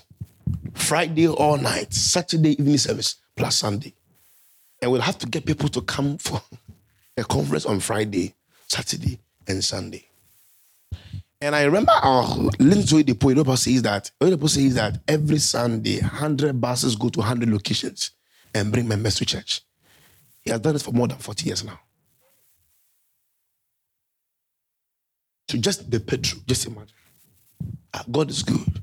Friday 0.75 1.29
all 1.29 1.57
night, 1.57 1.95
Saturday 1.95 2.51
evening 2.61 2.79
service, 2.79 3.17
plus 3.37 3.57
Sunday. 3.57 3.95
And 4.83 4.91
we'll 4.91 5.01
have 5.03 5.19
to 5.19 5.27
get 5.27 5.47
people 5.47 5.69
to 5.71 5.81
come 5.83 6.19
for 6.19 6.43
a 7.17 7.23
conference 7.23 7.65
on 7.65 7.79
Friday, 7.79 8.35
Saturday, 8.67 9.21
and 9.47 9.63
Sunday. 9.63 10.09
And 11.47 11.55
I 11.55 11.63
remember 11.63 11.93
our 11.93 12.27
Lindsay 12.59 13.05
Depo 13.05 13.33
Oyedepo 13.33 13.57
says 13.57 13.81
that 13.83 14.11
Oyedepo 14.21 14.49
says 14.49 14.75
that 14.75 14.99
every 15.07 15.39
Sunday, 15.39 16.01
100 16.01 16.61
buses 16.61 16.97
go 16.97 17.09
to 17.09 17.21
100 17.21 17.49
locations 17.49 18.11
and 18.53 18.73
bring 18.73 18.89
members 18.89 19.15
to 19.15 19.25
church. 19.25 19.61
He 20.41 20.51
has 20.51 20.59
done 20.59 20.75
it 20.75 20.83
for 20.83 20.91
more 20.91 21.07
than 21.07 21.19
40 21.19 21.47
years 21.47 21.63
now. 21.63 21.79
So 25.49 25.59
just 25.59 25.89
the 25.89 26.01
petrol, 26.01 26.43
just 26.49 26.67
imagine. 26.67 26.89
Ah, 27.95 28.05
God 28.11 28.29
is 28.31 28.43
good. 28.43 28.83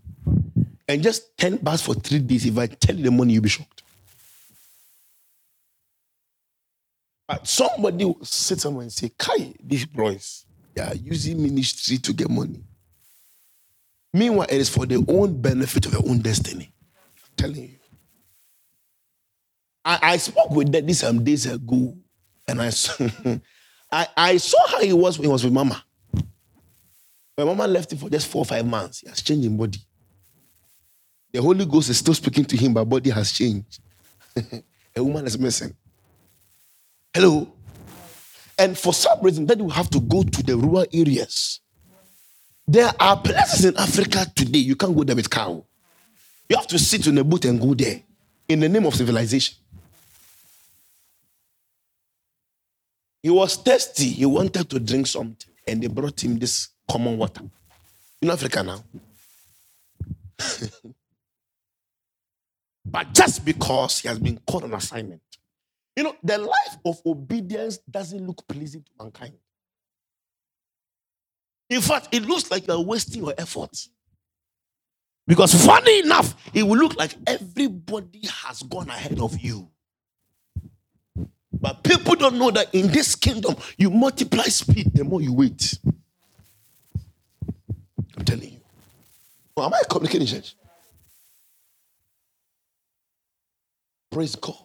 And 0.87 1.03
just 1.03 1.37
10 1.37 1.57
bars 1.57 1.81
for 1.81 1.95
three 1.95 2.19
days, 2.19 2.45
if 2.45 2.57
I 2.57 2.67
tell 2.67 2.95
you 2.95 3.03
the 3.03 3.11
money, 3.11 3.33
you'll 3.33 3.43
be 3.43 3.49
shocked. 3.49 3.83
But 7.27 7.45
somebody 7.45 8.05
will 8.05 8.23
sit 8.23 8.61
somewhere 8.61 8.83
and 8.83 8.93
say, 8.93 9.11
Kai, 9.17 9.53
these 9.61 9.85
boys, 9.85 10.45
they 10.73 10.81
are 10.81 10.95
using 10.95 11.41
ministry 11.41 11.97
to 11.97 12.13
get 12.13 12.29
money. 12.29 12.63
Meanwhile, 14.13 14.47
it 14.49 14.57
is 14.57 14.69
for 14.69 14.85
their 14.85 14.99
own 15.07 15.41
benefit 15.41 15.85
of 15.85 15.91
their 15.93 16.01
own 16.07 16.19
destiny. 16.19 16.71
I'm 16.95 17.31
telling 17.35 17.63
you. 17.63 17.75
I, 19.85 19.99
I 20.01 20.17
spoke 20.17 20.51
with 20.51 20.71
Daddy 20.71 20.93
some 20.93 21.23
days 21.23 21.45
ago, 21.45 21.95
and 22.47 22.61
I 22.61 22.67
I, 23.91 24.07
I 24.15 24.37
saw 24.37 24.67
how 24.67 24.81
he 24.81 24.93
was 24.93 25.17
when 25.17 25.27
he 25.27 25.31
was 25.31 25.43
with 25.43 25.53
Mama. 25.53 25.83
My 27.37 27.43
Mama 27.43 27.67
left 27.67 27.91
him 27.91 27.97
for 27.99 28.09
just 28.09 28.27
four 28.27 28.41
or 28.41 28.45
five 28.45 28.65
months. 28.65 28.99
He 29.01 29.09
has 29.09 29.21
changed 29.21 29.45
in 29.45 29.57
body. 29.57 29.79
The 31.31 31.41
Holy 31.41 31.65
Ghost 31.65 31.89
is 31.89 31.97
still 31.97 32.13
speaking 32.13 32.45
to 32.45 32.57
him, 32.57 32.73
but 32.73 32.85
body 32.85 33.09
has 33.09 33.31
changed. 33.31 33.79
A 34.95 35.03
woman 35.03 35.25
is 35.25 35.37
missing. 35.39 35.75
Hello? 37.13 37.51
And 38.63 38.79
for 38.79 38.93
some 38.93 39.19
reason, 39.21 39.45
then 39.45 39.59
you 39.59 39.67
have 39.67 39.89
to 39.89 39.99
go 39.99 40.23
to 40.23 40.41
the 40.41 40.55
rural 40.55 40.85
areas. 40.93 41.59
There 42.65 42.89
are 42.97 43.19
places 43.19 43.65
in 43.65 43.75
Africa 43.75 44.25
today, 44.33 44.59
you 44.59 44.77
can't 44.77 44.95
go 44.95 45.03
there 45.03 45.17
with 45.17 45.29
cow. 45.29 45.65
You 46.47 46.55
have 46.55 46.67
to 46.67 46.79
sit 46.79 47.05
in 47.07 47.17
a 47.17 47.25
boat 47.25 47.43
and 47.43 47.59
go 47.59 47.73
there 47.73 48.01
in 48.47 48.61
the 48.61 48.69
name 48.69 48.85
of 48.85 48.95
civilization. 48.95 49.57
He 53.21 53.29
was 53.29 53.57
thirsty. 53.57 54.07
He 54.07 54.25
wanted 54.25 54.69
to 54.69 54.79
drink 54.79 55.07
something, 55.07 55.53
and 55.67 55.83
they 55.83 55.87
brought 55.87 56.23
him 56.23 56.39
this 56.39 56.69
common 56.89 57.17
water. 57.17 57.43
In 58.21 58.29
Africa 58.29 58.63
now. 58.63 58.81
but 62.85 63.13
just 63.13 63.43
because 63.43 63.99
he 63.99 64.07
has 64.07 64.19
been 64.19 64.39
called 64.47 64.63
on 64.63 64.73
assignment. 64.73 65.32
You 65.95 66.03
know, 66.03 66.15
the 66.23 66.37
life 66.39 66.77
of 66.85 67.01
obedience 67.05 67.77
doesn't 67.89 68.25
look 68.25 68.47
pleasing 68.47 68.83
to 68.83 68.91
mankind. 68.99 69.33
In 71.69 71.81
fact, 71.81 72.09
it 72.11 72.23
looks 72.23 72.49
like 72.51 72.67
you're 72.67 72.79
wasting 72.81 73.23
your 73.23 73.33
efforts. 73.37 73.89
Because 75.25 75.53
funny 75.65 75.99
enough, 75.99 76.35
it 76.53 76.63
will 76.63 76.77
look 76.77 76.97
like 76.97 77.15
everybody 77.25 78.27
has 78.43 78.61
gone 78.63 78.89
ahead 78.89 79.19
of 79.19 79.39
you. 79.39 79.69
But 81.51 81.83
people 81.83 82.15
don't 82.15 82.37
know 82.37 82.51
that 82.51 82.73
in 82.73 82.87
this 82.87 83.15
kingdom, 83.15 83.55
you 83.77 83.89
multiply 83.89 84.43
speed 84.43 84.91
the 84.93 85.03
more 85.03 85.21
you 85.21 85.33
wait. 85.33 85.79
I'm 88.17 88.25
telling 88.25 88.51
you. 88.51 88.59
Well, 89.55 89.67
am 89.67 89.73
I 89.73 89.81
communicating, 89.89 90.27
church? 90.27 90.55
Praise 94.11 94.35
God. 94.35 94.57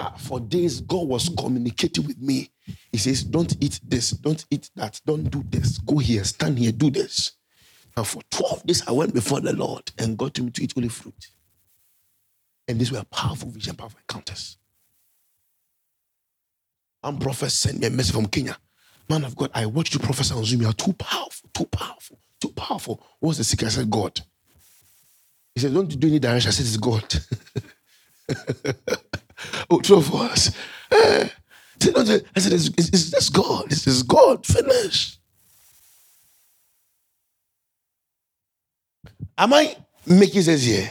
Uh, 0.00 0.10
for 0.12 0.40
days, 0.40 0.80
God 0.82 1.08
was 1.08 1.30
communicating 1.38 2.06
with 2.06 2.20
me. 2.20 2.50
He 2.92 2.98
says, 2.98 3.24
Don't 3.24 3.56
eat 3.62 3.80
this, 3.84 4.10
don't 4.10 4.44
eat 4.50 4.70
that, 4.76 5.00
don't 5.06 5.30
do 5.30 5.44
this. 5.50 5.78
Go 5.78 5.98
here, 5.98 6.24
stand 6.24 6.58
here, 6.58 6.72
do 6.72 6.90
this. 6.90 7.32
And 7.96 8.06
for 8.06 8.22
12 8.30 8.66
days, 8.66 8.88
I 8.88 8.92
went 8.92 9.14
before 9.14 9.40
the 9.40 9.54
Lord 9.54 9.90
and 9.98 10.18
got 10.18 10.38
him 10.38 10.50
to 10.52 10.64
eat 10.64 10.74
only 10.76 10.88
fruit. 10.90 11.28
And 12.68 12.80
these 12.80 12.92
were 12.92 13.04
powerful 13.04 13.50
vision, 13.50 13.76
powerful 13.76 14.00
encounters. 14.00 14.58
One 17.02 17.18
prophet 17.18 17.50
sent 17.50 17.80
me 17.80 17.88
a 17.88 17.90
message 17.90 18.14
from 18.14 18.26
Kenya. 18.26 18.58
Man 19.08 19.24
of 19.24 19.36
God, 19.36 19.50
I 19.54 19.66
watched 19.66 19.94
you 19.94 20.00
prophesy 20.00 20.34
on 20.34 20.44
Zoom. 20.44 20.62
You 20.62 20.68
are 20.68 20.74
too 20.74 20.94
powerful, 20.94 21.50
too 21.54 21.66
powerful, 21.66 22.18
too 22.40 22.50
powerful. 22.50 23.02
What's 23.20 23.38
the 23.38 23.44
secret? 23.44 23.68
I 23.68 23.70
said, 23.70 23.90
God. 23.90 24.20
He 25.54 25.62
said, 25.62 25.74
Don't 25.74 25.88
do 26.00 26.08
any 26.08 26.18
direction. 26.20 26.48
I 26.48 26.52
said, 26.52 26.66
It's 26.66 26.78
God. 26.78 27.14
two 29.82 29.96
of 29.96 30.14
us. 30.14 30.50
Eh. 30.90 31.28
I 31.82 32.04
said, 32.40 32.52
it's, 32.52 32.68
it's 32.78 33.10
just 33.10 33.32
God. 33.32 33.68
This 33.68 33.86
is 33.86 34.02
God. 34.02 34.46
Finish. 34.46 35.18
Am 39.36 39.52
I 39.52 39.76
making 40.06 40.42
sense 40.42 40.62
here? 40.62 40.90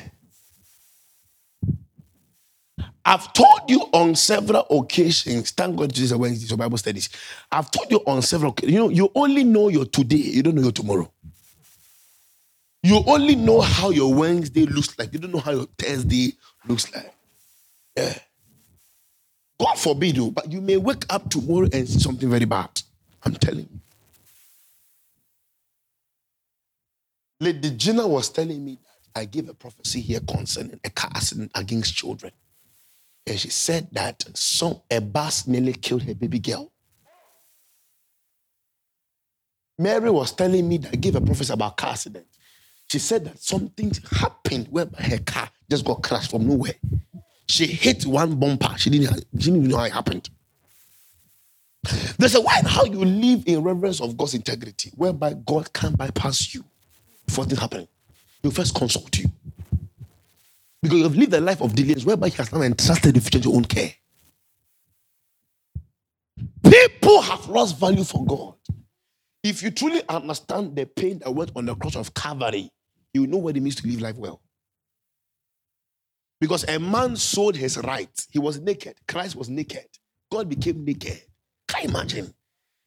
I've 3.05 3.33
told 3.33 3.69
you 3.69 3.81
on 3.93 4.15
several 4.15 4.65
occasions, 4.69 5.51
thank 5.51 5.75
God 5.75 5.93
Jesus 5.93 6.17
Wednesday, 6.17 6.47
so 6.47 6.55
Bible 6.55 6.77
studies. 6.77 7.09
I've 7.51 7.69
told 7.69 7.91
you 7.91 8.01
on 8.07 8.21
several 8.21 8.51
occasions, 8.51 8.73
you 8.73 8.79
know, 8.79 8.89
you 8.89 9.11
only 9.15 9.43
know 9.43 9.67
your 9.69 9.85
today, 9.85 10.15
you 10.15 10.43
don't 10.43 10.55
know 10.55 10.61
your 10.61 10.71
tomorrow. 10.71 11.11
You 12.83 13.01
only 13.07 13.35
know 13.35 13.61
how 13.61 13.91
your 13.91 14.13
Wednesday 14.13 14.65
looks 14.65 14.97
like. 14.99 15.13
You 15.13 15.19
don't 15.19 15.31
know 15.33 15.39
how 15.39 15.51
your 15.51 15.67
Thursday 15.77 16.33
looks 16.67 16.93
like. 16.93 17.13
Yeah. 17.97 18.17
God 19.59 19.75
forbid 19.75 20.17
you, 20.17 20.31
but 20.31 20.51
you 20.51 20.61
may 20.61 20.77
wake 20.77 21.05
up 21.09 21.29
tomorrow 21.29 21.67
and 21.71 21.87
see 21.87 21.99
something 21.99 22.29
very 22.29 22.45
bad. 22.45 22.81
I'm 23.23 23.35
telling 23.35 23.67
you. 23.71 23.79
Lady 27.39 27.71
Gina 27.71 28.07
was 28.07 28.29
telling 28.29 28.63
me 28.63 28.79
that 29.13 29.21
I 29.21 29.25
gave 29.25 29.49
a 29.49 29.53
prophecy 29.53 30.01
here 30.01 30.21
concerning 30.21 30.79
a 30.83 30.89
car 30.89 31.11
accident 31.15 31.51
against 31.55 31.95
children. 31.95 32.31
And 33.27 33.39
she 33.39 33.49
said 33.49 33.87
that 33.93 34.23
some 34.35 34.81
a 34.91 34.99
bus 34.99 35.47
nearly 35.47 35.73
killed 35.73 36.03
her 36.03 36.15
baby 36.15 36.39
girl. 36.39 36.71
Mary 39.77 40.09
was 40.11 40.31
telling 40.33 40.67
me 40.67 40.77
that 40.77 40.93
I 40.93 40.95
gave 40.97 41.15
a 41.15 41.21
prophecy 41.21 41.53
about 41.53 41.77
car 41.77 41.91
accident. 41.91 42.27
She 42.89 42.99
said 42.99 43.25
that 43.25 43.39
something 43.41 43.91
happened 44.11 44.67
where 44.69 44.87
her 44.97 45.17
car 45.19 45.49
just 45.69 45.85
got 45.85 46.03
crashed 46.03 46.31
from 46.31 46.47
nowhere. 46.47 46.75
She 47.47 47.67
hit 47.67 48.05
one 48.05 48.35
bumper. 48.39 48.75
She 48.77 48.89
didn't, 48.91 49.15
she 49.39 49.45
didn't 49.45 49.57
even 49.57 49.69
know 49.69 49.77
how 49.77 49.85
it 49.85 49.93
happened. 49.93 50.29
There's 52.17 52.35
a 52.35 52.41
way 52.41 52.53
how 52.65 52.85
you 52.85 53.05
live 53.05 53.43
in 53.47 53.63
reverence 53.63 54.01
of 54.01 54.17
God's 54.17 54.35
integrity, 54.35 54.91
whereby 54.95 55.35
God 55.45 55.73
can't 55.73 55.97
bypass 55.97 56.53
you 56.55 56.65
before 57.27 57.45
things 57.45 57.59
happen. 57.59 57.87
He 58.43 58.51
first 58.51 58.75
consult 58.75 59.17
you. 59.19 59.29
Because 60.81 60.97
you 60.99 61.03
have 61.05 61.15
lived 61.15 61.33
a 61.33 61.41
life 61.41 61.61
of 61.61 61.75
diligence 61.75 62.05
whereby 62.05 62.29
He 62.29 62.37
has 62.37 62.51
now 62.53 62.61
entrusted 62.61 63.15
the 63.15 63.21
future 63.21 63.39
to 63.41 63.49
your 63.49 63.57
own 63.57 63.65
care. 63.65 63.93
People 66.63 67.21
have 67.23 67.47
lost 67.49 67.79
value 67.79 68.03
for 68.05 68.25
God. 68.25 68.55
If 69.43 69.63
you 69.63 69.71
truly 69.71 70.03
understand 70.09 70.75
the 70.75 70.85
pain 70.85 71.19
that 71.19 71.33
went 71.33 71.51
on 71.55 71.65
the 71.65 71.75
cross 71.75 71.95
of 71.95 72.13
Calvary, 72.13 72.71
you 73.13 73.27
know 73.27 73.37
what 73.37 73.57
it 73.57 73.61
means 73.61 73.75
to 73.77 73.87
live 73.87 74.01
life 74.01 74.17
well. 74.17 74.41
Because 76.43 76.65
a 76.65 76.77
man 76.77 77.15
sold 77.15 77.55
his 77.55 77.77
rights. 77.77 78.27
He 78.29 78.37
was 78.37 78.59
naked. 78.59 78.95
Christ 79.07 79.33
was 79.33 79.47
naked. 79.47 79.85
God 80.29 80.49
became 80.49 80.83
naked. 80.83 81.21
Can 81.69 81.83
you 81.83 81.89
imagine? 81.89 82.33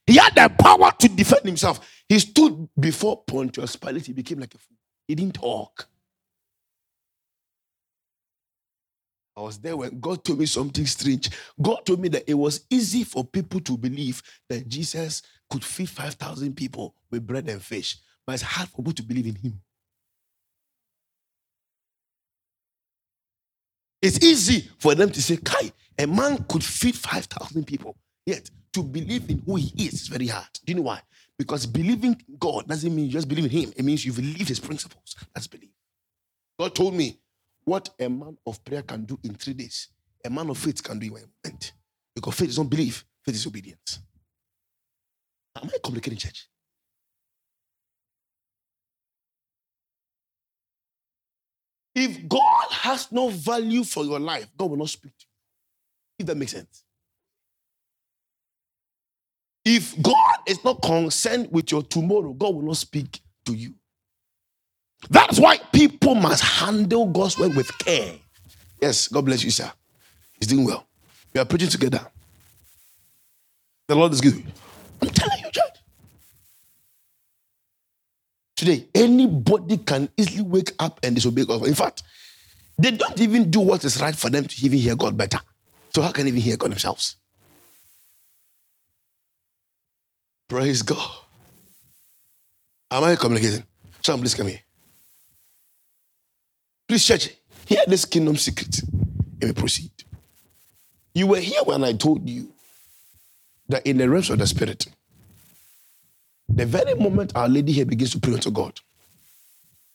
He 0.06 0.16
had 0.16 0.34
the 0.34 0.54
power 0.62 0.92
to 0.98 1.08
defend 1.08 1.46
himself. 1.46 1.80
He 2.06 2.18
stood 2.18 2.68
before 2.78 3.22
Pontius 3.26 3.74
Pilate. 3.76 4.04
He 4.04 4.12
became 4.12 4.40
like 4.40 4.54
a 4.54 4.58
fool. 4.58 4.76
He 5.08 5.14
didn't 5.14 5.36
talk. 5.36 5.88
I 9.34 9.40
was 9.40 9.56
there 9.56 9.78
when 9.78 10.00
God 10.00 10.22
told 10.22 10.38
me 10.38 10.44
something 10.44 10.84
strange. 10.84 11.30
God 11.62 11.86
told 11.86 12.00
me 12.00 12.08
that 12.10 12.28
it 12.28 12.34
was 12.34 12.66
easy 12.68 13.04
for 13.04 13.24
people 13.24 13.60
to 13.60 13.78
believe 13.78 14.22
that 14.50 14.68
Jesus 14.68 15.22
could 15.48 15.64
feed 15.64 15.88
5,000 15.88 16.54
people 16.54 16.94
with 17.10 17.26
bread 17.26 17.48
and 17.48 17.62
fish, 17.62 17.96
but 18.26 18.34
it's 18.34 18.42
hard 18.42 18.68
for 18.68 18.82
people 18.82 18.92
to 18.92 19.02
believe 19.02 19.28
in 19.28 19.36
him. 19.36 19.62
It's 24.02 24.22
easy 24.22 24.68
for 24.78 24.94
them 24.94 25.10
to 25.10 25.22
say, 25.22 25.36
Kai, 25.38 25.72
a 25.98 26.06
man 26.06 26.44
could 26.48 26.62
feed 26.62 26.94
5,000 26.96 27.66
people. 27.66 27.96
Yet, 28.24 28.50
to 28.74 28.82
believe 28.82 29.30
in 29.30 29.42
who 29.46 29.56
he 29.56 29.86
is 29.86 29.94
is 29.94 30.08
very 30.08 30.26
hard. 30.26 30.48
Do 30.64 30.72
you 30.72 30.76
know 30.76 30.82
why? 30.82 31.00
Because 31.38 31.66
believing 31.66 32.20
God 32.38 32.68
doesn't 32.68 32.94
mean 32.94 33.06
you 33.06 33.12
just 33.12 33.28
believe 33.28 33.44
in 33.46 33.50
him. 33.50 33.72
It 33.76 33.84
means 33.84 34.04
you 34.04 34.12
believe 34.12 34.48
his 34.48 34.60
principles. 34.60 35.16
That's 35.34 35.46
belief. 35.46 35.70
God 36.58 36.74
told 36.74 36.94
me 36.94 37.18
what 37.64 37.90
a 38.00 38.08
man 38.08 38.36
of 38.46 38.62
prayer 38.64 38.82
can 38.82 39.04
do 39.04 39.18
in 39.24 39.34
three 39.34 39.54
days. 39.54 39.88
A 40.24 40.30
man 40.30 40.50
of 40.50 40.58
faith 40.58 40.82
can 40.82 40.98
do 40.98 41.06
in 41.06 41.12
one 41.12 41.22
moment. 41.44 41.72
Because 42.14 42.34
faith 42.34 42.50
is 42.50 42.58
not 42.58 42.70
belief, 42.70 43.04
faith 43.24 43.34
is 43.34 43.46
obedience. 43.46 44.00
Am 45.56 45.68
I 45.74 45.78
complicating 45.82 46.18
church? 46.18 46.48
If 51.96 52.28
God 52.28 52.66
has 52.70 53.10
no 53.10 53.30
value 53.30 53.82
for 53.82 54.04
your 54.04 54.20
life, 54.20 54.46
God 54.58 54.70
will 54.70 54.76
not 54.76 54.90
speak 54.90 55.12
to 55.18 55.24
you. 55.24 55.32
If 56.18 56.26
that 56.26 56.36
makes 56.36 56.52
sense. 56.52 56.84
If 59.64 60.00
God 60.02 60.36
is 60.46 60.62
not 60.62 60.82
concerned 60.82 61.48
with 61.50 61.72
your 61.72 61.82
tomorrow, 61.82 62.34
God 62.34 62.54
will 62.54 62.62
not 62.62 62.76
speak 62.76 63.20
to 63.46 63.54
you. 63.54 63.74
That's 65.08 65.40
why 65.40 65.58
people 65.72 66.14
must 66.14 66.42
handle 66.42 67.06
God's 67.06 67.38
word 67.38 67.56
with 67.56 67.76
care. 67.78 68.14
Yes, 68.80 69.08
God 69.08 69.24
bless 69.24 69.42
you, 69.42 69.50
sir. 69.50 69.72
He's 70.38 70.48
doing 70.48 70.66
well. 70.66 70.86
We 71.32 71.40
are 71.40 71.46
preaching 71.46 71.70
together. 71.70 72.06
The 73.88 73.94
Lord 73.94 74.12
is 74.12 74.20
good. 74.20 74.44
I'm 75.00 75.08
telling 75.08 75.38
you, 75.44 75.50
church. 75.50 75.65
Today, 78.66 78.88
anybody 78.96 79.76
can 79.76 80.08
easily 80.16 80.42
wake 80.42 80.72
up 80.80 80.98
and 81.04 81.14
disobey 81.14 81.44
God. 81.44 81.64
In 81.68 81.74
fact, 81.76 82.02
they 82.76 82.90
don't 82.90 83.20
even 83.20 83.48
do 83.48 83.60
what 83.60 83.84
is 83.84 84.00
right 84.02 84.16
for 84.16 84.28
them 84.28 84.44
to 84.44 84.66
even 84.66 84.80
hear 84.80 84.96
God 84.96 85.16
better. 85.16 85.38
So 85.94 86.02
how 86.02 86.10
can 86.10 86.24
they 86.24 86.30
even 86.30 86.40
hear 86.40 86.56
God 86.56 86.72
themselves? 86.72 87.14
Praise 90.48 90.82
God. 90.82 90.98
Am 92.90 93.04
I 93.04 93.14
communicating? 93.14 93.62
Someone 94.02 94.22
please 94.22 94.34
come 94.34 94.48
here. 94.48 94.62
Please, 96.88 97.04
church, 97.04 97.30
hear 97.66 97.82
this 97.86 98.04
kingdom 98.04 98.34
secret 98.36 98.80
and 98.82 99.44
we 99.44 99.52
proceed. 99.52 99.92
You 101.14 101.28
were 101.28 101.38
here 101.38 101.62
when 101.62 101.84
I 101.84 101.92
told 101.92 102.28
you 102.28 102.52
that 103.68 103.86
in 103.86 103.98
the 103.98 104.10
realms 104.10 104.28
of 104.28 104.40
the 104.40 104.46
spirit, 104.48 104.88
the 106.48 106.66
very 106.66 106.94
moment 106.94 107.32
Our 107.34 107.48
Lady 107.48 107.72
here 107.72 107.84
begins 107.84 108.12
to 108.12 108.20
pray 108.20 108.34
unto 108.34 108.50
God, 108.50 108.78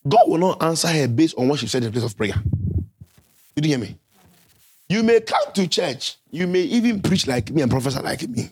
God 0.07 0.23
will 0.27 0.37
not 0.37 0.61
answer 0.63 0.87
her 0.87 1.07
based 1.07 1.37
on 1.37 1.47
what 1.47 1.59
she 1.59 1.67
said 1.67 1.83
in 1.83 1.91
the 1.91 1.99
place 1.99 2.09
of 2.09 2.17
prayer. 2.17 2.35
You 3.55 3.67
hear 3.67 3.77
me? 3.77 3.97
You 4.89 5.03
may 5.03 5.21
come 5.21 5.53
to 5.53 5.67
church, 5.67 6.17
you 6.31 6.47
may 6.47 6.61
even 6.61 7.01
preach 7.01 7.27
like 7.27 7.49
me 7.51 7.61
and 7.61 7.71
professor 7.71 8.01
like 8.01 8.27
me. 8.27 8.51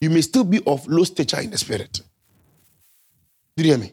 You 0.00 0.10
may 0.10 0.20
still 0.20 0.44
be 0.44 0.60
of 0.66 0.86
low 0.86 1.04
stature 1.04 1.40
in 1.40 1.50
the 1.50 1.58
spirit. 1.58 2.00
Did 3.56 3.66
you 3.66 3.72
hear 3.72 3.78
me? 3.78 3.92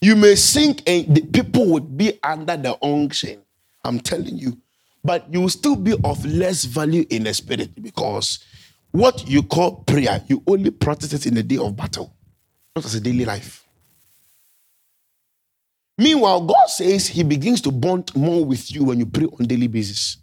You 0.00 0.16
may 0.16 0.34
sing 0.34 0.78
and 0.86 1.14
the 1.14 1.22
people 1.22 1.66
would 1.66 1.96
be 1.96 2.18
under 2.22 2.56
the 2.56 2.76
unction. 2.82 3.42
I'm 3.84 4.00
telling 4.00 4.36
you. 4.36 4.58
But 5.04 5.32
you 5.32 5.40
will 5.40 5.48
still 5.48 5.76
be 5.76 5.94
of 6.04 6.24
less 6.24 6.64
value 6.64 7.04
in 7.10 7.24
the 7.24 7.34
spirit 7.34 7.70
because 7.80 8.40
what 8.96 9.28
you 9.28 9.42
call 9.42 9.84
prayer, 9.84 10.22
you 10.26 10.42
only 10.46 10.70
practice 10.70 11.12
it 11.12 11.26
in 11.26 11.34
the 11.34 11.42
day 11.42 11.58
of 11.58 11.76
battle, 11.76 12.14
not 12.74 12.84
as 12.84 12.94
a 12.94 13.00
daily 13.00 13.24
life. 13.24 13.64
Meanwhile, 15.98 16.42
God 16.42 16.66
says 16.68 17.06
He 17.06 17.22
begins 17.22 17.60
to 17.62 17.70
bond 17.72 18.14
more 18.14 18.44
with 18.44 18.72
you 18.74 18.84
when 18.84 18.98
you 18.98 19.06
pray 19.06 19.26
on 19.26 19.46
daily 19.46 19.66
basis. 19.66 20.18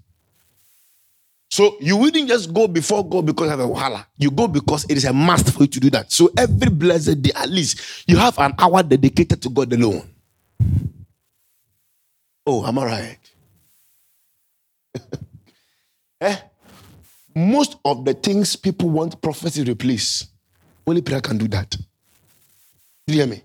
So 1.50 1.78
you 1.80 1.98
wouldn't 1.98 2.30
just 2.30 2.52
go 2.52 2.68
before 2.68 3.08
God 3.08 3.28
because 3.28 3.50
have 3.50 3.60
a 3.60 3.68
wahala. 3.68 4.08
You 4.18 4.32
go 4.32 4.48
because 4.48 4.86
it 4.86 4.98
is 4.98 5.06
a 5.06 5.14
must 5.14 5.54
for 5.54 5.62
you 5.62 5.68
to 5.68 5.80
do 5.80 5.90
that. 5.92 6.12
So 6.12 6.32
every 6.36 6.72
blessed 6.72 7.22
day, 7.22 7.32
at 7.36 7.50
least, 7.50 7.80
you 8.10 8.18
have 8.18 8.40
an 8.40 8.56
hour 8.58 8.82
dedicated 8.82 9.40
to 9.44 9.50
God 9.50 9.72
alone. 9.72 10.10
Oh, 12.48 12.66
am 12.66 12.80
I 12.80 12.86
right? 12.86 13.20
eh? 16.22 16.38
Most 17.36 17.78
of 17.86 18.06
the 18.06 18.14
things 18.14 18.56
people 18.56 18.90
want 18.90 19.22
prophecy 19.22 19.64
to 19.64 19.72
replace, 19.72 20.28
only 20.86 21.02
prayer 21.02 21.22
can 21.22 21.38
do 21.38 21.48
that. 21.50 21.72
Do 21.72 23.14
you 23.14 23.20
hear 23.20 23.28
me? 23.28 23.44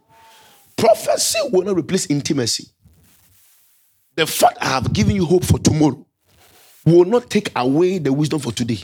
Prophecy 0.76 1.38
will 1.52 1.64
not 1.64 1.76
replace 1.76 2.06
intimacy. 2.06 2.68
The 4.14 4.26
fact 4.26 4.58
I 4.60 4.66
have 4.66 4.92
given 4.92 5.16
you 5.16 5.24
hope 5.24 5.44
for 5.44 5.58
tomorrow 5.58 6.04
will 6.84 7.04
not 7.04 7.30
take 7.30 7.50
away 7.56 7.98
the 7.98 8.12
wisdom 8.12 8.40
for 8.40 8.52
today. 8.52 8.78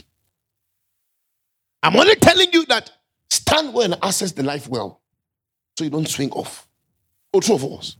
I'm 1.83 1.95
only 1.95 2.15
telling 2.15 2.47
you 2.51 2.65
that 2.65 2.91
stand 3.29 3.73
well 3.73 3.85
and 3.85 4.03
access 4.03 4.31
the 4.31 4.43
life 4.43 4.67
well 4.67 5.01
so 5.77 5.83
you 5.83 5.89
don't 5.89 6.07
swing 6.07 6.31
off. 6.31 6.67
Oh, 7.33 7.39
true 7.39 7.55
of 7.55 7.65
us. 7.65 7.97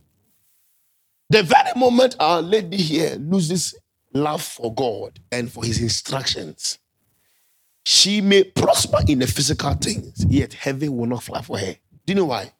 The 1.28 1.42
very 1.42 1.70
moment 1.76 2.16
our 2.18 2.40
lady 2.40 2.76
here 2.76 3.16
loses 3.18 3.74
love 4.12 4.42
for 4.42 4.74
God 4.74 5.18
and 5.30 5.50
for 5.50 5.64
his 5.64 5.80
instructions, 5.80 6.78
she 7.88 8.20
may 8.20 8.42
prosper 8.42 8.98
in 9.06 9.20
the 9.20 9.28
physical 9.28 9.72
things, 9.74 10.26
yet 10.28 10.52
heaven 10.52 10.96
will 10.96 11.06
not 11.06 11.22
fly 11.22 11.40
for 11.40 11.56
her. 11.56 11.72
Do 12.04 12.12
you 12.12 12.16
know 12.16 12.24
why? 12.24 12.50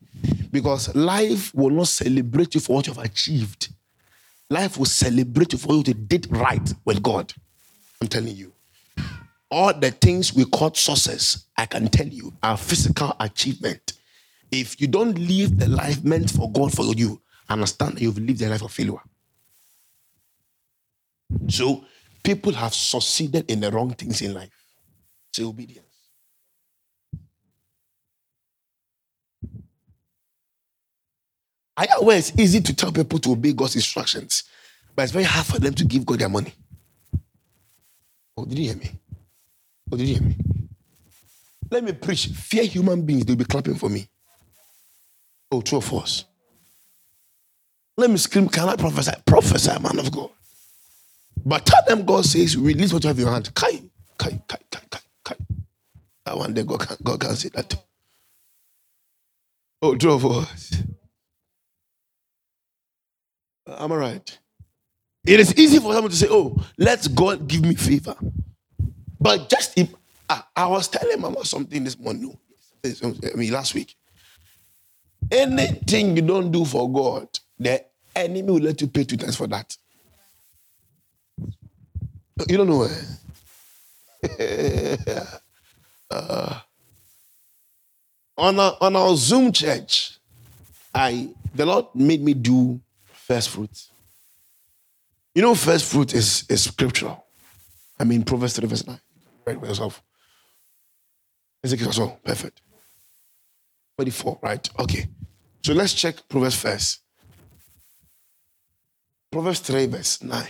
Because 0.53 0.95
life 0.95 1.53
will 1.53 1.71
not 1.71 1.89
celebrate 1.89 2.55
you 2.55 2.61
for 2.61 2.77
what 2.77 2.87
you've 2.87 2.99
achieved. 2.99 3.71
Life 4.49 4.79
will 4.79 4.87
celebrate 4.87 5.53
you 5.53 5.59
for 5.59 5.77
what 5.77 5.89
you 5.89 5.95
did 5.95 6.29
right 6.31 6.73
with 6.85 7.03
God. 7.03 7.35
I'm 8.01 8.07
telling 8.07 8.37
you. 8.37 8.53
All 9.51 9.75
the 9.75 9.91
things 9.91 10.33
we 10.33 10.45
call 10.45 10.73
success, 10.75 11.47
I 11.59 11.67
can 11.67 11.89
tell 11.89 12.07
you, 12.07 12.33
are 12.41 12.57
physical 12.57 13.17
achievement. 13.19 13.95
If 14.53 14.81
you 14.81 14.87
don't 14.87 15.19
live 15.19 15.59
the 15.59 15.67
life 15.67 16.05
meant 16.05 16.31
for 16.31 16.53
God 16.53 16.73
for 16.73 16.85
you, 16.95 17.21
understand 17.49 17.97
that 17.97 18.01
you've 18.01 18.19
lived 18.19 18.43
a 18.43 18.49
life 18.49 18.63
of 18.63 18.71
failure. 18.71 19.03
So 21.49 21.85
people 22.23 22.53
have 22.53 22.75
succeeded 22.75 23.51
in 23.51 23.59
the 23.59 23.73
wrong 23.73 23.91
things 23.91 24.23
in 24.23 24.33
life. 24.33 24.51
Say 25.37 25.45
obedience. 25.45 25.85
I 31.77 31.89
aware 31.99 32.17
it's 32.17 32.33
easy 32.39 32.63
to 32.63 32.75
tell 32.75 32.91
people 32.91 33.19
to 33.19 33.33
obey 33.33 33.53
God's 33.53 33.75
instructions, 33.75 34.45
but 34.95 35.03
it's 35.03 35.13
very 35.13 35.27
hard 35.27 35.45
for 35.45 35.59
them 35.59 35.75
to 35.75 35.85
give 35.85 36.07
God 36.07 36.21
their 36.21 36.31
money. 36.31 36.55
Oh, 38.35 38.47
did 38.47 38.59
you 38.59 38.65
hear 38.65 38.77
me? 38.77 38.91
Oh, 39.93 39.99
did 39.99 40.09
you 40.09 40.15
hear 40.15 40.23
me? 40.23 40.37
Let 41.71 41.85
me 41.85 41.93
preach. 41.93 42.29
Fear 42.29 42.65
human 42.65 43.03
beings, 43.03 43.27
they'll 43.27 43.37
be 43.37 43.45
clapping 43.45 43.75
for 43.75 43.91
me. 43.91 44.09
Oh, 45.53 45.61
true 45.61 45.79
of 45.79 45.93
us. 45.93 46.25
Let 47.99 48.09
me 48.09 48.17
scream, 48.17 48.49
can 48.49 48.71
I 48.71 48.77
prophesy? 48.77 49.13
Prophesy, 49.27 49.79
man 49.83 49.99
of 49.99 50.11
God. 50.11 50.31
But 51.45 51.67
tell 51.67 51.83
them 51.87 52.07
God 52.07 52.25
says, 52.25 52.57
release 52.57 52.91
what 52.91 53.05
you 53.05 53.09
have 53.09 53.19
in 53.19 53.25
your 53.25 53.33
hand. 53.35 53.55
Kai, 53.55 53.83
kai, 54.17 54.41
kai, 54.49 54.59
kai, 54.71 54.81
kai. 54.91 55.01
That 56.27 56.39
one 56.39 56.55
day 56.55 56.65
God 56.65 56.81
can, 56.89 56.99
God 57.05 57.21
can 57.21 57.37
say 57.37 57.51
that. 57.51 57.77
Oh, 59.83 59.97
true 59.97 60.15
of 60.15 60.27
us. 60.27 60.83
Am 63.69 63.93
I 63.93 63.97
right? 63.97 64.39
It 65.27 65.41
is 65.41 65.57
easy 65.59 65.79
for 65.79 65.93
someone 65.95 66.11
to 66.11 66.17
say, 66.17 66.29
Oh, 66.31 66.57
let 66.79 67.07
God 67.15 67.49
give 67.49 67.63
me 67.63 67.75
favor. 67.77 68.17
But 69.21 69.49
just 69.51 69.79
if 69.79 69.95
I, 70.29 70.43
I 70.57 70.67
was 70.67 70.89
telling 70.89 71.21
Mama 71.21 71.45
something 71.45 71.85
this 71.85 71.99
morning, 71.99 72.37
I 72.85 73.37
mean, 73.37 73.53
last 73.53 73.75
week. 73.75 73.97
Anything 75.31 76.17
you 76.17 76.23
don't 76.23 76.51
do 76.53 76.65
for 76.65 76.91
God, 76.93 77.29
the 77.59 77.85
enemy 78.15 78.43
will 78.53 78.61
let 78.61 78.81
you 78.81 78.89
pay 78.89 79.05
two 79.05 79.17
times 79.17 79.37
for 79.37 79.47
that. 79.49 79.77
You 82.49 82.59
don't 82.59 82.69
know. 82.69 82.89
Eh? 84.25 85.27
uh, 86.11 86.61
on, 88.37 88.59
our, 88.59 88.77
on 88.81 88.97
our 88.97 89.17
Zoom 89.17 89.53
church, 89.53 90.19
I 90.95 91.31
the 91.55 91.67
Lord 91.67 91.87
made 91.95 92.23
me 92.23 92.35
do 92.35 92.81
first 93.07 93.49
fruits. 93.51 93.91
You 95.35 95.43
know, 95.43 95.55
first 95.55 95.91
fruit 95.91 96.15
is, 96.15 96.45
is 96.49 96.65
scriptural. 96.65 97.27
I 97.99 98.05
mean, 98.05 98.23
Proverbs 98.23 98.57
3, 98.57 98.69
verse 98.69 98.87
9. 98.87 99.01
Right 99.47 99.61
by 99.61 99.69
yourself. 99.69 100.03
Ezekiel 101.65 101.89
as 101.89 101.99
well. 101.99 102.19
Perfect. 102.25 102.61
24, 103.99 104.39
right? 104.43 104.69
Okay. 104.79 105.07
So 105.63 105.73
let's 105.73 105.95
check 105.95 106.17
Proverbs 106.29 106.57
first. 106.57 107.01
Proverbs 109.31 109.61
3, 109.61 109.87
verse 109.87 110.23
9. 110.23 110.47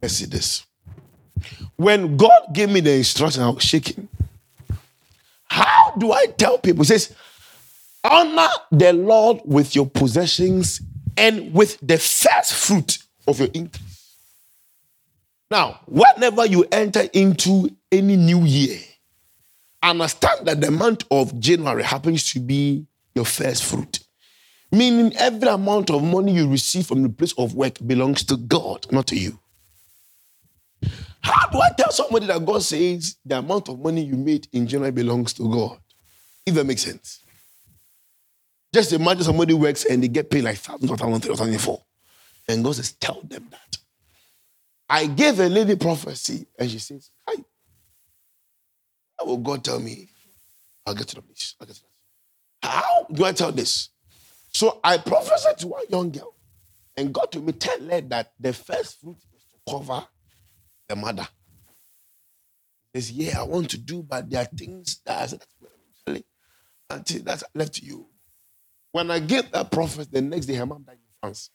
Let's 0.00 0.14
see 0.14 0.26
this. 0.26 0.66
When 1.76 2.16
God 2.16 2.48
gave 2.52 2.70
me 2.70 2.80
the 2.80 2.92
instruction, 2.92 3.42
I 3.42 3.50
was 3.50 3.62
shaking. 3.62 4.08
How 5.52 5.92
do 5.98 6.12
I 6.12 6.28
tell 6.28 6.56
people? 6.56 6.82
Says, 6.82 7.14
honor 8.02 8.48
the 8.70 8.94
Lord 8.94 9.42
with 9.44 9.76
your 9.76 9.86
possessions 9.86 10.80
and 11.14 11.52
with 11.52 11.76
the 11.82 11.98
first 11.98 12.54
fruit 12.54 12.96
of 13.26 13.38
your 13.38 13.50
increase. 13.52 14.16
Now, 15.50 15.80
whenever 15.84 16.46
you 16.46 16.64
enter 16.72 17.02
into 17.12 17.68
any 17.92 18.16
new 18.16 18.44
year, 18.44 18.78
understand 19.82 20.46
that 20.46 20.62
the 20.62 20.70
month 20.70 21.04
of 21.10 21.38
January 21.38 21.82
happens 21.82 22.32
to 22.32 22.40
be 22.40 22.86
your 23.14 23.26
first 23.26 23.62
fruit. 23.64 23.98
Meaning, 24.70 25.12
every 25.18 25.50
amount 25.50 25.90
of 25.90 26.02
money 26.02 26.32
you 26.32 26.48
receive 26.48 26.86
from 26.86 27.02
the 27.02 27.10
place 27.10 27.34
of 27.36 27.54
work 27.54 27.76
belongs 27.86 28.24
to 28.24 28.38
God, 28.38 28.90
not 28.90 29.06
to 29.08 29.16
you. 29.18 29.38
How 31.20 31.48
do 31.48 31.58
I 31.58 31.70
tell 31.76 31.92
somebody 31.92 32.26
that 32.26 32.44
God 32.44 32.62
says 32.62 33.16
the 33.24 33.38
amount 33.38 33.68
of 33.68 33.78
money 33.78 34.04
you 34.04 34.16
made 34.16 34.48
in 34.52 34.66
general 34.66 34.90
belongs 34.90 35.32
to 35.34 35.50
God? 35.50 35.78
If 36.44 36.54
that 36.54 36.64
makes 36.64 36.82
sense. 36.82 37.20
Just 38.74 38.92
imagine 38.92 39.24
somebody 39.24 39.54
works 39.54 39.84
and 39.84 40.02
they 40.02 40.08
get 40.08 40.30
paid 40.30 40.44
like 40.44 40.56
thousands 40.56 40.90
or 40.90 40.96
thousands, 40.96 41.28
or 41.28 41.36
thousand 41.36 41.58
four. 41.58 41.82
And 42.48 42.64
God 42.64 42.74
says, 42.74 42.92
Tell 42.92 43.20
them 43.22 43.48
that. 43.50 43.76
I 44.88 45.06
gave 45.06 45.38
a 45.40 45.48
lady 45.48 45.76
prophecy, 45.76 46.46
and 46.58 46.70
she 46.70 46.78
says, 46.78 47.10
Hi. 47.28 47.36
How 49.18 49.26
will 49.26 49.38
God 49.38 49.62
tell 49.62 49.78
me? 49.78 50.08
I'll 50.86 50.94
get 50.94 51.08
to 51.08 51.16
the 51.16 51.22
place. 51.22 51.54
I'll 51.60 51.66
get 51.66 51.76
to 51.76 51.82
the 51.82 52.68
How 52.68 53.06
do 53.12 53.24
I 53.24 53.32
tell 53.32 53.52
this? 53.52 53.90
So 54.52 54.80
I 54.82 54.98
prophesied 54.98 55.58
to 55.58 55.68
one 55.68 55.84
young 55.88 56.10
girl, 56.10 56.34
and 56.96 57.12
God 57.12 57.30
told 57.30 57.46
me, 57.46 57.52
Tell 57.52 57.78
her 57.78 58.00
that 58.00 58.32
the 58.40 58.52
first 58.52 59.00
fruit 59.00 59.16
is 59.34 59.44
to 59.44 59.72
cover 59.72 60.06
the 60.92 60.96
mother. 60.96 61.26
He 62.92 63.00
says, 63.00 63.12
Yeah, 63.12 63.40
I 63.40 63.42
want 63.44 63.70
to 63.70 63.78
do, 63.78 64.02
but 64.02 64.28
there 64.28 64.42
are 64.42 64.56
things 64.56 65.00
that 65.06 65.22
I 65.22 65.26
said, 65.26 66.24
until 66.90 67.22
that's 67.22 67.44
left 67.54 67.74
to 67.74 67.84
you. 67.84 68.06
When 68.92 69.10
I 69.10 69.18
gave 69.18 69.50
that 69.52 69.70
prophet, 69.70 70.12
the 70.12 70.20
next 70.20 70.46
day 70.46 70.54
her 70.54 70.66
mom 70.66 70.82
died 70.82 70.96
in 70.96 71.14
France. 71.20 71.50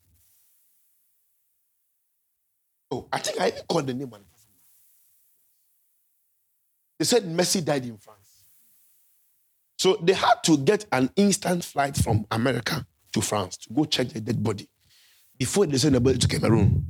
Oh, 2.89 3.07
I 3.13 3.19
think 3.19 3.39
I 3.39 3.49
even 3.49 3.61
called 3.69 3.85
the 3.85 3.93
name 3.93 4.09
one. 4.09 4.23
They 6.97 7.05
said 7.05 7.23
Messi 7.25 7.63
died 7.63 7.85
in 7.85 7.97
France. 7.97 8.45
So 9.77 9.97
they 10.01 10.13
had 10.13 10.41
to 10.45 10.57
get 10.57 10.87
an 10.91 11.11
instant 11.15 11.63
flight 11.63 11.95
from 11.95 12.25
America 12.31 12.87
to 13.13 13.21
France 13.21 13.57
to 13.57 13.73
go 13.73 13.85
check 13.85 14.07
the 14.07 14.19
dead 14.19 14.41
body 14.41 14.67
before 15.37 15.65
they 15.65 15.77
sent 15.77 15.93
the 15.93 15.99
body 15.99 16.17
to 16.17 16.27
Cameroon. 16.27 16.85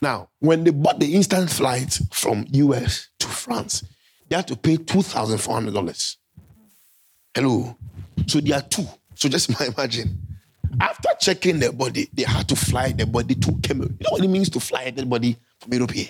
Now, 0.00 0.30
when 0.40 0.64
they 0.64 0.70
bought 0.70 0.98
the 0.98 1.14
instant 1.14 1.50
flight 1.50 1.98
from 2.12 2.44
US 2.50 3.08
to 3.20 3.28
France, 3.28 3.84
they 4.28 4.36
had 4.36 4.48
to 4.48 4.56
pay 4.56 4.76
$2,400. 4.76 6.16
Hello. 7.34 7.76
So 8.26 8.40
there 8.40 8.58
are 8.58 8.62
two. 8.62 8.86
So 9.14 9.28
just 9.28 9.48
imagine. 9.76 10.18
After 10.80 11.10
checking 11.20 11.58
the 11.58 11.72
body, 11.72 12.08
they 12.12 12.22
had 12.22 12.48
to 12.48 12.56
fly 12.56 12.92
the 12.92 13.06
body 13.06 13.34
to 13.34 13.52
Cameroon. 13.62 13.96
You 14.00 14.04
know 14.04 14.12
what 14.12 14.24
it 14.24 14.28
means 14.28 14.48
to 14.50 14.60
fly 14.60 14.90
the 14.90 15.04
body 15.04 15.36
from 15.60 15.72
Europe 15.74 15.90
here? 15.90 16.08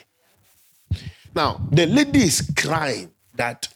Now, 1.35 1.67
the 1.71 1.87
lady 1.87 2.21
is 2.21 2.51
crying 2.57 3.11
that 3.35 3.69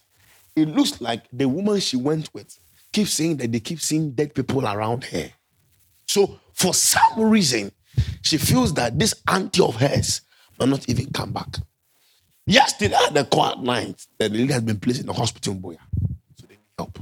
it 0.55 0.69
looks 0.69 1.01
like 1.01 1.23
the 1.31 1.47
woman 1.47 1.79
she 1.79 1.97
went 1.97 2.33
with 2.33 2.57
keeps 2.93 3.13
saying 3.13 3.37
that 3.37 3.51
they 3.51 3.59
keep 3.59 3.79
seeing 3.81 4.11
dead 4.11 4.33
people 4.33 4.65
around 4.65 5.03
her. 5.05 5.29
So, 6.07 6.39
for 6.53 6.73
some 6.73 7.19
reason, 7.19 7.71
she 8.21 8.37
feels 8.37 8.73
that 8.75 8.97
this 8.97 9.13
auntie 9.27 9.61
of 9.61 9.75
hers 9.75 10.21
might 10.59 10.69
not 10.69 10.87
even 10.89 11.11
come 11.11 11.31
back. 11.31 11.57
Yesterday 12.45 12.95
at 12.95 13.13
the 13.13 13.25
quiet 13.25 13.59
night, 13.59 14.05
the 14.17 14.29
lady 14.29 14.53
has 14.53 14.61
been 14.61 14.79
placed 14.79 15.01
in 15.01 15.05
the 15.05 15.13
hospital 15.13 15.53
in 15.53 15.61
Buea. 15.61 15.77
So 16.35 16.47
they 16.47 16.55
need 16.55 16.59
help. 16.77 16.99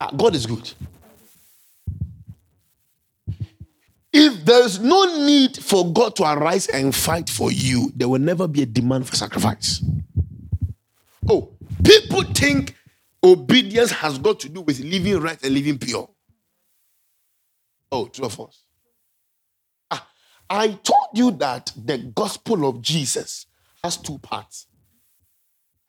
Ah, 0.00 0.10
God 0.16 0.34
is 0.34 0.46
good. 0.46 0.72
If 4.12 4.44
there's 4.44 4.80
no 4.80 5.26
need 5.26 5.56
for 5.58 5.92
God 5.92 6.16
to 6.16 6.24
arise 6.24 6.66
and 6.68 6.94
fight 6.94 7.28
for 7.28 7.52
you, 7.52 7.92
there 7.94 8.08
will 8.08 8.18
never 8.18 8.48
be 8.48 8.62
a 8.62 8.66
demand 8.66 9.08
for 9.08 9.16
sacrifice. 9.16 9.82
Oh, 11.28 11.50
people 11.84 12.22
think 12.22 12.74
obedience 13.22 13.90
has 13.90 14.18
got 14.18 14.40
to 14.40 14.48
do 14.48 14.62
with 14.62 14.80
living 14.80 15.20
right 15.20 15.40
and 15.44 15.54
living 15.54 15.78
pure. 15.78 16.08
Oh, 17.90 18.06
true 18.06 18.26
of 18.26 18.40
us. 18.40 18.64
Ah, 19.90 20.06
I 20.50 20.68
told 20.68 21.08
you 21.14 21.30
that 21.32 21.72
the 21.76 21.98
gospel 21.98 22.68
of 22.68 22.82
Jesus 22.82 23.46
has 23.82 23.96
two 23.96 24.18
parts. 24.18 24.66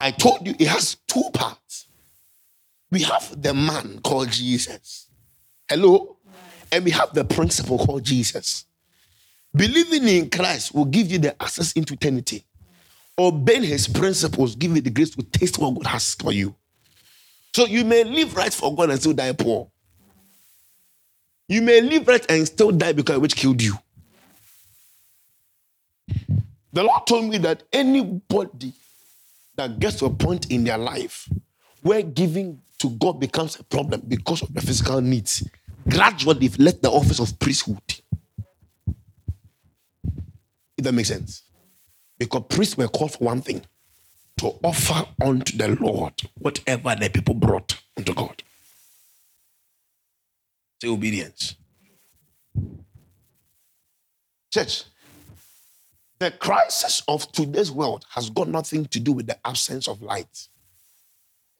I 0.00 0.10
told 0.10 0.46
you 0.46 0.54
it 0.58 0.68
has 0.68 0.96
two 1.06 1.24
parts. 1.34 1.86
We 2.90 3.02
have 3.02 3.40
the 3.40 3.52
man 3.54 4.00
called 4.02 4.30
Jesus. 4.30 5.08
Hello? 5.68 6.16
And 6.72 6.84
we 6.84 6.90
have 6.92 7.12
the 7.12 7.24
principle 7.24 7.78
called 7.78 8.04
Jesus. 8.04 8.64
Believing 9.54 10.08
in 10.08 10.30
Christ 10.30 10.74
will 10.74 10.84
give 10.84 11.10
you 11.10 11.18
the 11.18 11.40
access 11.42 11.72
into 11.72 11.94
eternity. 11.94 12.44
Obeying 13.18 13.64
his 13.64 13.86
principles 13.86 14.54
give 14.54 14.74
you 14.74 14.80
the 14.80 14.90
grace 14.90 15.10
to 15.10 15.22
taste 15.22 15.58
what 15.58 15.74
God 15.74 15.86
has 15.86 16.14
for 16.14 16.32
you. 16.32 16.54
So 17.54 17.66
you 17.66 17.84
may 17.84 18.04
live 18.04 18.34
right 18.36 18.52
for 18.52 18.74
God 18.74 18.90
and 18.90 19.00
still 19.00 19.12
die 19.12 19.32
poor. 19.32 19.70
You 21.50 21.62
may 21.62 21.80
live 21.80 22.06
right 22.06 22.24
and 22.30 22.46
still 22.46 22.70
die 22.70 22.92
because 22.92 23.18
which 23.18 23.34
killed 23.34 23.60
you. 23.60 23.74
The 26.72 26.84
Lord 26.84 27.04
told 27.08 27.24
me 27.24 27.38
that 27.38 27.64
anybody 27.72 28.72
that 29.56 29.80
gets 29.80 29.96
to 29.96 30.06
a 30.06 30.10
point 30.10 30.48
in 30.52 30.62
their 30.62 30.78
life 30.78 31.28
where 31.82 32.02
giving 32.02 32.62
to 32.78 32.90
God 32.90 33.18
becomes 33.18 33.58
a 33.58 33.64
problem 33.64 34.00
because 34.06 34.42
of 34.42 34.54
the 34.54 34.60
physical 34.60 35.00
needs, 35.00 35.44
gradually 35.88 36.50
left 36.50 36.82
the 36.82 36.90
office 36.90 37.18
of 37.18 37.36
priesthood. 37.40 37.82
If 40.78 40.84
that 40.84 40.92
makes 40.92 41.08
sense. 41.08 41.42
Because 42.16 42.44
priests 42.48 42.76
were 42.76 42.86
called 42.86 43.14
for 43.14 43.24
one 43.24 43.42
thing 43.42 43.62
to 44.38 44.54
offer 44.62 45.04
unto 45.20 45.56
the 45.56 45.76
Lord 45.80 46.14
whatever 46.38 46.94
the 46.94 47.10
people 47.10 47.34
brought 47.34 47.76
unto 47.96 48.14
God. 48.14 48.40
Say 50.80 50.88
obedience. 50.88 51.56
Church, 54.52 54.84
the 56.18 56.30
crisis 56.30 57.02
of 57.06 57.30
today's 57.32 57.70
world 57.70 58.04
has 58.10 58.30
got 58.30 58.48
nothing 58.48 58.86
to 58.86 59.00
do 59.00 59.12
with 59.12 59.26
the 59.26 59.38
absence 59.46 59.88
of 59.88 60.02
light. 60.02 60.48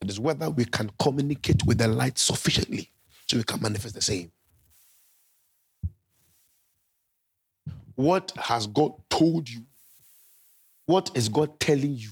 It 0.00 0.08
is 0.08 0.18
whether 0.18 0.48
we 0.50 0.64
can 0.64 0.90
communicate 0.98 1.64
with 1.66 1.78
the 1.78 1.88
light 1.88 2.18
sufficiently 2.18 2.90
so 3.26 3.36
we 3.36 3.44
can 3.44 3.60
manifest 3.60 3.94
the 3.94 4.02
same. 4.02 4.32
What 7.94 8.32
has 8.36 8.66
God 8.66 8.92
told 9.10 9.48
you? 9.48 9.62
What 10.86 11.10
is 11.14 11.28
God 11.28 11.60
telling 11.60 11.94
you? 11.94 12.08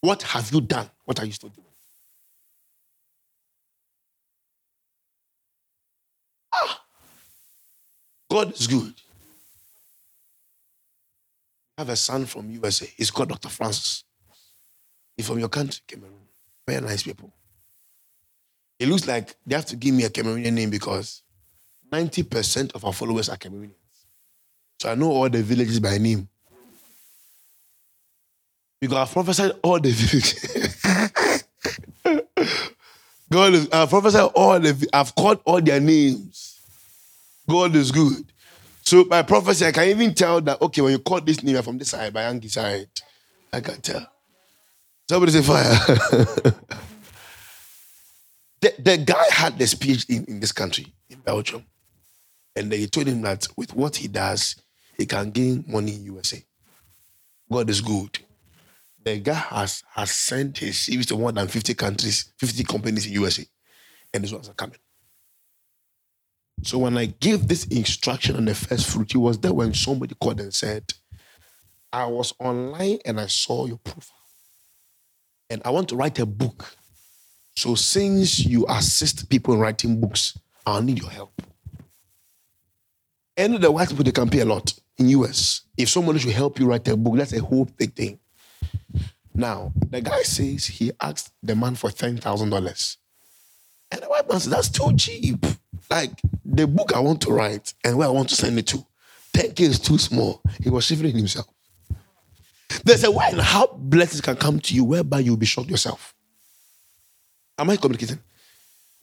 What 0.00 0.22
have 0.22 0.50
you 0.52 0.62
done? 0.62 0.90
What 1.04 1.20
are 1.20 1.26
you 1.26 1.32
still 1.32 1.50
doing? 1.50 1.66
God 8.32 8.58
is 8.58 8.66
good. 8.66 8.94
I 11.76 11.82
have 11.82 11.90
a 11.90 11.96
son 11.96 12.24
from 12.24 12.50
USA. 12.50 12.86
He's 12.96 13.10
called 13.10 13.28
Dr. 13.28 13.50
Francis. 13.50 14.04
He's 15.14 15.26
from 15.26 15.38
your 15.38 15.50
country, 15.50 15.82
Cameroon. 15.86 16.14
Very 16.66 16.80
nice 16.80 17.02
people. 17.02 17.30
It 18.78 18.88
looks 18.88 19.06
like 19.06 19.36
they 19.44 19.54
have 19.54 19.66
to 19.66 19.76
give 19.76 19.94
me 19.94 20.04
a 20.04 20.08
Cameroonian 20.08 20.54
name 20.54 20.70
because 20.70 21.22
90% 21.92 22.74
of 22.74 22.86
our 22.86 22.94
followers 22.94 23.28
are 23.28 23.36
Cameroonians. 23.36 23.74
So 24.80 24.90
I 24.90 24.94
know 24.94 25.10
all 25.10 25.28
the 25.28 25.42
villages 25.42 25.78
by 25.78 25.98
name. 25.98 26.26
Because 28.80 28.96
I've 28.96 29.12
prophesied 29.12 29.52
all 29.62 29.78
the 29.78 29.90
villages. 29.90 30.80
God 33.30 33.68
I've 33.74 33.90
prophesied 33.90 34.30
all 34.34 34.58
the, 34.58 34.88
I've 34.90 35.14
called 35.14 35.40
all 35.44 35.60
their 35.60 35.80
names. 35.80 36.51
God 37.48 37.74
is 37.76 37.90
good. 37.90 38.32
So 38.82 39.04
by 39.04 39.22
prophecy, 39.22 39.64
I 39.64 39.72
can 39.72 39.88
even 39.88 40.14
tell 40.14 40.40
that, 40.40 40.60
okay, 40.60 40.80
when 40.80 40.92
you 40.92 40.98
call 40.98 41.20
this 41.20 41.42
name 41.42 41.62
from 41.62 41.78
this 41.78 41.90
side, 41.90 42.12
by 42.12 42.22
Angie 42.22 42.48
side, 42.48 42.88
I 43.52 43.60
can 43.60 43.80
tell. 43.80 44.06
Somebody 45.08 45.32
say 45.32 45.42
fire. 45.42 45.62
the, 48.60 48.74
the 48.78 48.96
guy 49.04 49.24
had 49.30 49.58
this 49.58 49.74
PhD 49.74 50.16
in, 50.16 50.24
in 50.24 50.40
this 50.40 50.52
country, 50.52 50.86
in 51.10 51.18
Belgium. 51.20 51.64
And 52.56 52.70
they 52.70 52.86
told 52.86 53.06
him 53.06 53.22
that 53.22 53.46
with 53.56 53.74
what 53.74 53.96
he 53.96 54.08
does, 54.08 54.56
he 54.96 55.06
can 55.06 55.30
gain 55.30 55.64
money 55.66 55.94
in 55.94 56.04
USA. 56.04 56.44
God 57.50 57.70
is 57.70 57.80
good. 57.80 58.18
The 59.04 59.18
guy 59.18 59.34
has, 59.34 59.82
has 59.92 60.10
sent 60.10 60.58
his 60.58 60.76
CVs 60.76 61.06
to 61.08 61.16
more 61.16 61.32
than 61.32 61.48
50 61.48 61.74
countries, 61.74 62.32
50 62.38 62.64
companies 62.64 63.06
in 63.06 63.12
USA. 63.12 63.44
And 64.14 64.22
this 64.22 64.32
ones 64.32 64.48
are 64.48 64.54
coming. 64.54 64.78
So 66.62 66.78
when 66.78 66.96
I 66.96 67.06
gave 67.06 67.48
this 67.48 67.64
instruction 67.66 68.36
on 68.36 68.44
the 68.44 68.54
first 68.54 68.88
fruit, 68.88 69.12
he 69.12 69.18
was 69.18 69.38
there 69.38 69.52
when 69.52 69.74
somebody 69.74 70.14
called 70.14 70.40
and 70.40 70.54
said, 70.54 70.84
I 71.92 72.06
was 72.06 72.32
online 72.38 72.98
and 73.04 73.20
I 73.20 73.26
saw 73.26 73.66
your 73.66 73.78
profile. 73.78 74.16
And 75.50 75.60
I 75.64 75.70
want 75.70 75.88
to 75.90 75.96
write 75.96 76.18
a 76.20 76.26
book. 76.26 76.76
So 77.54 77.74
since 77.74 78.38
you 78.38 78.64
assist 78.68 79.28
people 79.28 79.54
in 79.54 79.60
writing 79.60 80.00
books, 80.00 80.38
I'll 80.64 80.82
need 80.82 81.00
your 81.00 81.10
help. 81.10 81.42
And 83.36 83.56
the 83.56 83.70
white 83.70 83.88
people, 83.88 84.04
they 84.04 84.12
can 84.12 84.30
pay 84.30 84.40
a 84.40 84.44
lot 84.44 84.72
in 84.98 85.08
US. 85.08 85.62
If 85.76 85.88
someone 85.88 86.16
should 86.18 86.32
help 86.32 86.58
you 86.58 86.66
write 86.66 86.86
a 86.88 86.96
book, 86.96 87.16
that's 87.16 87.32
a 87.32 87.42
whole 87.42 87.64
big 87.64 87.94
thing. 87.94 88.20
Now, 89.34 89.72
the 89.90 90.00
guy 90.00 90.22
says 90.22 90.66
he 90.66 90.92
asked 91.00 91.32
the 91.42 91.56
man 91.56 91.74
for 91.74 91.90
$10,000. 91.90 92.96
And 93.90 94.02
the 94.02 94.06
white 94.06 94.28
man 94.28 94.40
says, 94.40 94.50
that's 94.50 94.68
too 94.68 94.94
cheap. 94.96 95.44
Like 95.90 96.10
the 96.44 96.66
book 96.66 96.92
I 96.94 97.00
want 97.00 97.20
to 97.22 97.32
write 97.32 97.74
and 97.84 97.96
where 97.98 98.08
I 98.08 98.10
want 98.10 98.28
to 98.30 98.36
send 98.36 98.58
it 98.58 98.66
to, 98.68 98.84
10K 99.36 99.60
is 99.60 99.78
too 99.78 99.98
small. 99.98 100.42
He 100.62 100.70
was 100.70 100.84
shivering 100.84 101.16
himself. 101.16 101.46
There's 102.84 103.04
a 103.04 103.10
way 103.10 103.28
in 103.32 103.38
how 103.38 103.66
blessings 103.66 104.20
can 104.20 104.36
come 104.36 104.58
to 104.60 104.74
you 104.74 104.84
whereby 104.84 105.20
you'll 105.20 105.36
be 105.36 105.46
shocked 105.46 105.70
yourself. 105.70 106.14
Am 107.58 107.68
I 107.70 107.76
communicating? 107.76 108.18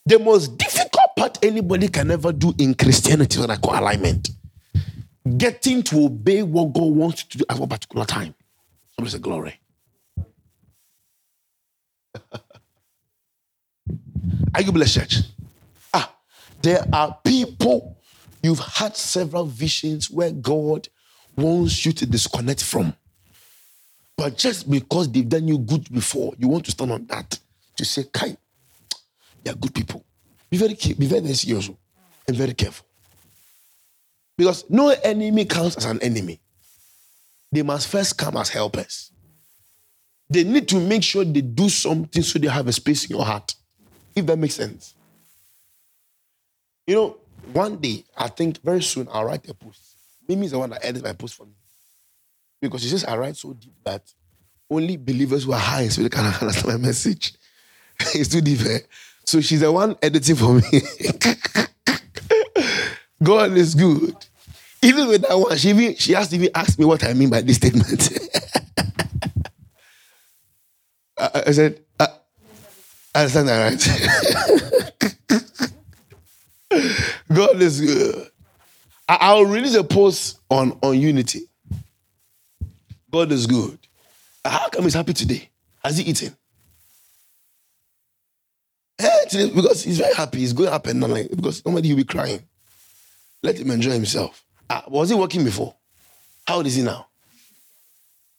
The 0.05 0.17
most 0.19 0.57
difficult 0.57 1.15
part 1.15 1.37
anybody 1.43 1.87
can 1.87 2.09
ever 2.11 2.31
do 2.31 2.53
in 2.57 2.73
Christianity 2.73 3.35
is 3.35 3.41
what 3.41 3.51
I 3.51 3.57
call 3.57 3.79
alignment. 3.79 4.29
Getting 5.37 5.83
to 5.83 6.05
obey 6.05 6.41
what 6.41 6.73
God 6.73 6.91
wants 6.91 7.23
you 7.23 7.29
to 7.29 7.37
do 7.39 7.45
at 7.49 7.59
a 7.59 7.67
particular 7.67 8.05
time. 8.05 8.33
Somebody 8.95 9.11
say 9.11 9.19
glory. 9.19 9.59
Are 14.55 14.61
you 14.61 14.71
blessed, 14.71 14.95
church? 14.95 15.15
There 16.61 16.83
are 16.91 17.17
people 17.23 17.97
you've 18.43 18.59
had 18.59 18.95
several 18.95 19.45
visions 19.45 20.09
where 20.09 20.31
God 20.31 20.87
wants 21.35 21.85
you 21.85 21.91
to 21.93 22.05
disconnect 22.05 22.63
from. 22.63 22.93
But 24.17 24.37
just 24.37 24.69
because 24.69 25.09
they've 25.09 25.27
done 25.27 25.47
you 25.47 25.57
good 25.57 25.89
before, 25.91 26.33
you 26.37 26.49
want 26.49 26.65
to 26.65 26.71
stand 26.71 26.91
on 26.91 27.05
that 27.07 27.39
to 27.77 27.85
say, 27.85 28.03
Kai, 28.11 28.35
they 29.43 29.51
are 29.51 29.55
good 29.55 29.73
people. 29.73 30.03
Be 30.49 30.57
very 30.57 30.73
be 30.73 31.05
very, 31.05 31.21
very 31.21 31.33
serious 31.33 31.69
oh, 31.69 31.77
and 32.27 32.35
very 32.35 32.53
careful. 32.53 32.85
Because 34.37 34.65
no 34.69 34.89
enemy 34.89 35.45
counts 35.45 35.77
as 35.77 35.85
an 35.85 36.01
enemy. 36.01 36.39
They 37.51 37.61
must 37.63 37.87
first 37.87 38.17
come 38.17 38.37
as 38.37 38.49
helpers. 38.49 39.11
They 40.29 40.43
need 40.43 40.67
to 40.69 40.79
make 40.79 41.03
sure 41.03 41.25
they 41.25 41.41
do 41.41 41.69
something 41.69 42.21
so 42.21 42.37
they 42.39 42.47
have 42.47 42.67
a 42.67 42.73
space 42.73 43.05
in 43.09 43.15
your 43.15 43.25
heart. 43.25 43.55
If 44.15 44.25
that 44.25 44.37
makes 44.37 44.55
sense. 44.55 44.95
You 46.89 46.95
know, 46.95 47.17
one 47.53 47.77
day, 47.77 48.03
I 48.17 48.27
think 48.29 48.59
very 48.63 48.81
soon, 48.81 49.07
I'll 49.11 49.23
write 49.23 49.47
a 49.47 49.53
post. 49.53 49.79
Mimi 50.27 50.47
is 50.47 50.53
the 50.53 50.57
one 50.57 50.71
that 50.71 50.83
edits 50.83 51.05
my 51.05 51.13
post 51.13 51.35
for 51.35 51.45
me. 51.45 51.53
Because 52.59 52.81
she 52.81 52.87
says 52.87 53.05
I 53.05 53.15
write 53.15 53.35
so 53.35 53.53
deep 53.53 53.75
that 53.83 54.11
only 54.71 54.97
believers 54.97 55.43
who 55.43 55.53
are 55.53 55.59
high 55.59 55.83
in 55.83 55.91
spirit 55.91 56.11
can 56.11 56.25
understand 56.41 56.65
my 56.65 56.77
message. 56.87 57.35
it's 57.99 58.29
too 58.29 58.41
deep. 58.41 58.61
Eh? 58.61 58.79
So 59.23 59.39
she's 59.39 59.59
the 59.59 59.71
one 59.71 59.97
editing 60.01 60.35
for 60.35 60.55
me. 60.55 60.63
God 63.21 63.51
is 63.51 63.75
good. 63.75 64.15
Even 64.81 65.09
with 65.09 65.21
that 65.21 65.37
one, 65.37 65.55
she 65.57 65.69
even, 65.69 65.95
she 65.95 66.13
has 66.13 66.29
to 66.29 66.37
even 66.37 66.49
ask 66.55 66.79
me 66.79 66.85
what 66.85 67.03
I 67.03 67.13
mean 67.13 67.29
by 67.29 67.41
this 67.41 67.57
statement. 67.57 68.17
I, 71.19 71.43
I, 71.45 71.51
said, 71.51 71.81
I, 71.99 72.07
I 73.13 73.19
understand 73.19 73.47
that 73.47 73.69
right. 73.69 73.79
God 77.33 77.61
is 77.61 77.81
good. 77.81 78.29
I, 79.07 79.17
I'll 79.21 79.45
release 79.45 79.75
a 79.75 79.83
post 79.83 80.39
on, 80.49 80.77
on 80.83 80.99
unity. 80.99 81.41
God 83.11 83.31
is 83.31 83.47
good. 83.47 83.79
How 84.45 84.69
come 84.69 84.83
he's 84.83 84.93
happy 84.93 85.13
today? 85.13 85.49
Has 85.83 85.97
he 85.97 86.03
eaten? 86.03 86.35
Eh, 88.99 89.47
because 89.55 89.83
he's 89.83 89.99
very 89.99 90.13
happy. 90.13 90.39
He's 90.39 90.53
going 90.53 90.69
up 90.69 90.85
and 90.87 90.99
down 90.99 91.11
like 91.11 91.29
because 91.29 91.63
normally 91.65 91.87
he'll 91.87 91.97
be 91.97 92.03
crying. 92.03 92.43
Let 93.41 93.57
him 93.57 93.71
enjoy 93.71 93.91
himself. 93.91 94.43
Ah, 94.69 94.83
was 94.87 95.09
he 95.09 95.15
working 95.15 95.43
before? 95.43 95.73
How 96.45 96.57
old 96.57 96.67
is 96.67 96.75
he 96.75 96.83
now? 96.83 97.07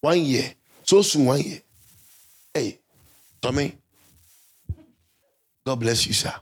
One 0.00 0.20
year. 0.20 0.52
So 0.82 1.02
soon, 1.02 1.26
one 1.26 1.40
year. 1.40 1.60
Hey, 2.52 2.78
Tommy. 3.40 3.76
God 5.64 5.76
bless 5.76 6.06
you, 6.06 6.12
sir. 6.12 6.34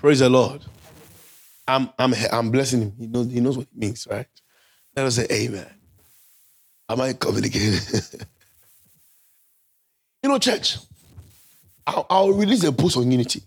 Praise 0.00 0.20
the 0.20 0.30
Lord. 0.30 0.62
I'm 1.68 1.90
I'm 1.98 2.14
I'm 2.32 2.50
blessing 2.50 2.80
him. 2.80 2.92
He 2.98 3.06
knows 3.06 3.30
he 3.30 3.38
knows 3.40 3.58
what 3.58 3.66
it 3.66 3.76
means, 3.76 4.08
right? 4.10 4.26
Let 4.96 5.04
us 5.04 5.16
say 5.16 5.26
amen. 5.30 5.66
Am 6.88 7.02
I 7.02 7.12
communicating? 7.12 7.74
you 10.22 10.30
know, 10.30 10.38
church, 10.38 10.78
I'll, 11.86 12.06
I'll 12.08 12.32
release 12.32 12.64
a 12.64 12.72
post 12.72 12.96
on 12.96 13.10
unity. 13.10 13.42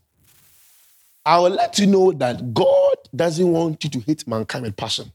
I 1.26 1.40
will 1.40 1.50
let 1.50 1.80
you 1.80 1.88
know 1.88 2.12
that 2.12 2.54
God 2.54 2.98
doesn't 3.16 3.52
want 3.52 3.84
you 3.84 3.90
to 3.90 4.00
hate 4.02 4.28
mankind 4.28 4.66
with 4.66 4.78
passion. 4.78 5.12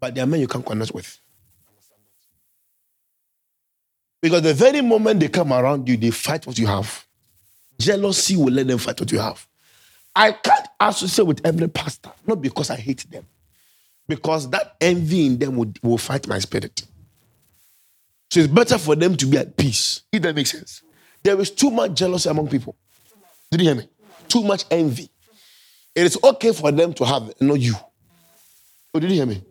But 0.00 0.14
there 0.14 0.24
are 0.24 0.26
men 0.26 0.40
you 0.40 0.48
can't 0.48 0.64
connect 0.64 0.94
with. 0.94 1.20
Because 4.22 4.40
the 4.40 4.54
very 4.54 4.80
moment 4.80 5.20
they 5.20 5.28
come 5.28 5.52
around 5.52 5.86
you, 5.86 5.98
they 5.98 6.10
fight 6.10 6.46
what 6.46 6.58
you 6.58 6.66
have. 6.66 7.04
Jealousy 7.78 8.34
will 8.36 8.52
let 8.52 8.66
them 8.66 8.78
fight 8.78 8.98
what 8.98 9.12
you 9.12 9.18
have. 9.18 9.46
I 10.16 10.32
can't 10.32 10.66
associate 10.80 11.26
with 11.26 11.46
every 11.46 11.68
pastor, 11.68 12.10
not 12.26 12.40
because 12.40 12.70
I 12.70 12.76
hate 12.76 13.04
them, 13.10 13.26
because 14.08 14.48
that 14.48 14.76
envy 14.80 15.26
in 15.26 15.38
them 15.38 15.56
will, 15.56 15.72
will 15.82 15.98
fight 15.98 16.26
my 16.26 16.38
spirit. 16.38 16.82
So 18.30 18.40
it's 18.40 18.48
better 18.48 18.78
for 18.78 18.96
them 18.96 19.14
to 19.18 19.26
be 19.26 19.36
at 19.36 19.56
peace. 19.58 20.02
If 20.10 20.22
that 20.22 20.34
makes 20.34 20.52
sense. 20.52 20.82
There 21.22 21.38
is 21.38 21.50
too 21.50 21.70
much 21.70 21.94
jealousy 21.94 22.30
among 22.30 22.48
people. 22.48 22.74
Did 23.50 23.60
you 23.60 23.66
hear 23.66 23.76
me? 23.76 23.88
Too 24.28 24.42
much 24.42 24.64
envy. 24.70 25.10
It 25.94 26.06
is 26.06 26.18
okay 26.24 26.52
for 26.52 26.72
them 26.72 26.94
to 26.94 27.04
have 27.04 27.28
it, 27.28 27.40
not 27.40 27.60
you. 27.60 27.74
Oh, 28.94 29.00
did 29.00 29.10
you 29.10 29.16
hear 29.16 29.26
me? 29.26 29.42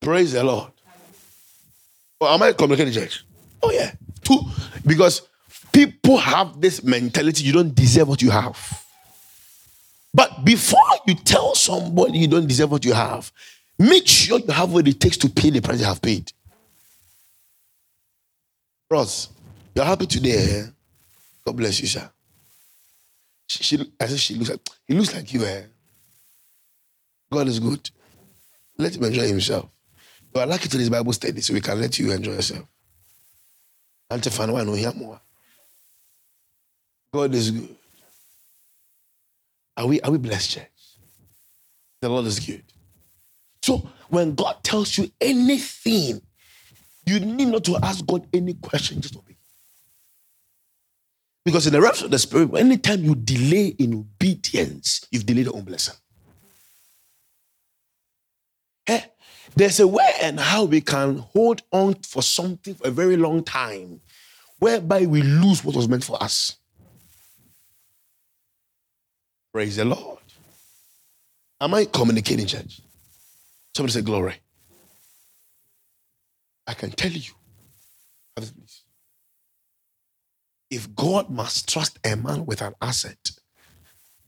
Praise 0.00 0.32
the 0.32 0.44
Lord. 0.44 0.70
Am 2.22 2.42
I 2.42 2.52
communicating, 2.52 2.92
church? 2.94 3.24
Oh, 3.62 3.70
yeah. 3.72 3.92
Because 4.88 5.22
people 5.72 6.16
have 6.16 6.60
this 6.60 6.82
mentality 6.82 7.44
you 7.44 7.52
don't 7.52 7.74
deserve 7.74 8.08
what 8.08 8.22
you 8.22 8.30
have. 8.30 8.84
But 10.12 10.44
before 10.44 10.80
you 11.06 11.14
tell 11.14 11.54
somebody 11.54 12.18
you 12.18 12.28
don't 12.28 12.48
deserve 12.48 12.72
what 12.72 12.84
you 12.84 12.94
have, 12.94 13.30
Make 13.78 14.08
sure 14.08 14.40
you 14.40 14.52
have 14.52 14.72
what 14.72 14.88
it 14.88 15.00
takes 15.00 15.16
to 15.18 15.28
pay 15.30 15.50
the 15.50 15.60
price 15.60 15.78
you 15.78 15.86
have 15.86 16.02
paid. 16.02 16.32
Ross, 18.90 19.28
you're 19.74 19.84
happy 19.84 20.06
today, 20.06 20.60
eh? 20.60 20.66
God 21.46 21.56
bless 21.56 21.80
you, 21.80 21.86
sir. 21.86 22.10
She, 23.46 23.62
she, 23.62 23.92
I 24.00 24.06
said 24.06 24.18
she 24.18 24.34
looks 24.34 24.50
like 24.50 24.60
he 24.86 24.94
looks 24.94 25.14
like 25.14 25.32
you, 25.32 25.44
eh? 25.44 25.62
God 27.30 27.46
is 27.46 27.60
good. 27.60 27.88
Let 28.76 28.96
him 28.96 29.04
enjoy 29.04 29.28
himself. 29.28 29.68
You 30.34 30.40
are 30.40 30.46
lucky 30.46 30.68
to 30.68 30.76
this 30.76 30.88
Bible 30.88 31.12
study, 31.12 31.40
so 31.40 31.54
we 31.54 31.60
can 31.60 31.80
let 31.80 31.98
you 31.98 32.10
enjoy 32.10 32.32
yourself. 32.32 32.66
Why 34.08 34.64
no 34.64 34.72
hear 34.72 34.92
more? 34.92 35.20
God 37.12 37.34
is 37.34 37.50
good. 37.50 37.76
Are 39.76 39.86
we 39.86 40.00
are 40.00 40.10
we 40.10 40.18
blessed, 40.18 40.50
church? 40.50 40.66
The 42.00 42.08
Lord 42.08 42.26
is 42.26 42.40
good. 42.40 42.64
So 43.62 43.88
when 44.08 44.34
God 44.34 44.56
tells 44.62 44.96
you 44.96 45.10
anything, 45.20 46.22
you 47.06 47.20
need 47.20 47.48
not 47.48 47.64
to 47.64 47.76
ask 47.82 48.04
God 48.06 48.26
any 48.32 48.54
question, 48.54 49.00
just 49.00 49.16
obey. 49.16 49.36
Because 51.44 51.66
in 51.66 51.72
the 51.72 51.80
realms 51.80 52.02
of 52.02 52.10
the 52.10 52.18
spirit, 52.18 52.54
anytime 52.54 53.04
you 53.04 53.14
delay 53.14 53.68
in 53.78 53.94
obedience, 53.94 55.06
you've 55.10 55.26
delayed 55.26 55.46
your 55.46 55.56
own 55.56 55.64
blessing. 55.64 55.94
Hey, 58.84 59.04
there's 59.54 59.80
a 59.80 59.86
way 59.86 60.10
and 60.22 60.38
how 60.38 60.64
we 60.64 60.80
can 60.80 61.18
hold 61.18 61.62
on 61.72 61.94
for 61.94 62.22
something 62.22 62.74
for 62.74 62.88
a 62.88 62.90
very 62.90 63.16
long 63.16 63.42
time, 63.42 64.00
whereby 64.58 65.06
we 65.06 65.22
lose 65.22 65.64
what 65.64 65.76
was 65.76 65.88
meant 65.88 66.04
for 66.04 66.22
us. 66.22 66.56
Praise 69.52 69.76
the 69.76 69.84
Lord. 69.84 70.18
Am 71.60 71.74
I 71.74 71.86
communicating, 71.86 72.46
church? 72.46 72.80
Somebody 73.74 73.92
say 73.92 74.02
glory. 74.02 74.34
I 76.66 76.74
can 76.74 76.90
tell 76.90 77.10
you. 77.10 77.32
If 80.70 80.94
God 80.94 81.30
must 81.30 81.68
trust 81.68 81.98
a 82.04 82.14
man 82.14 82.44
with 82.44 82.60
an 82.60 82.74
asset, 82.80 83.30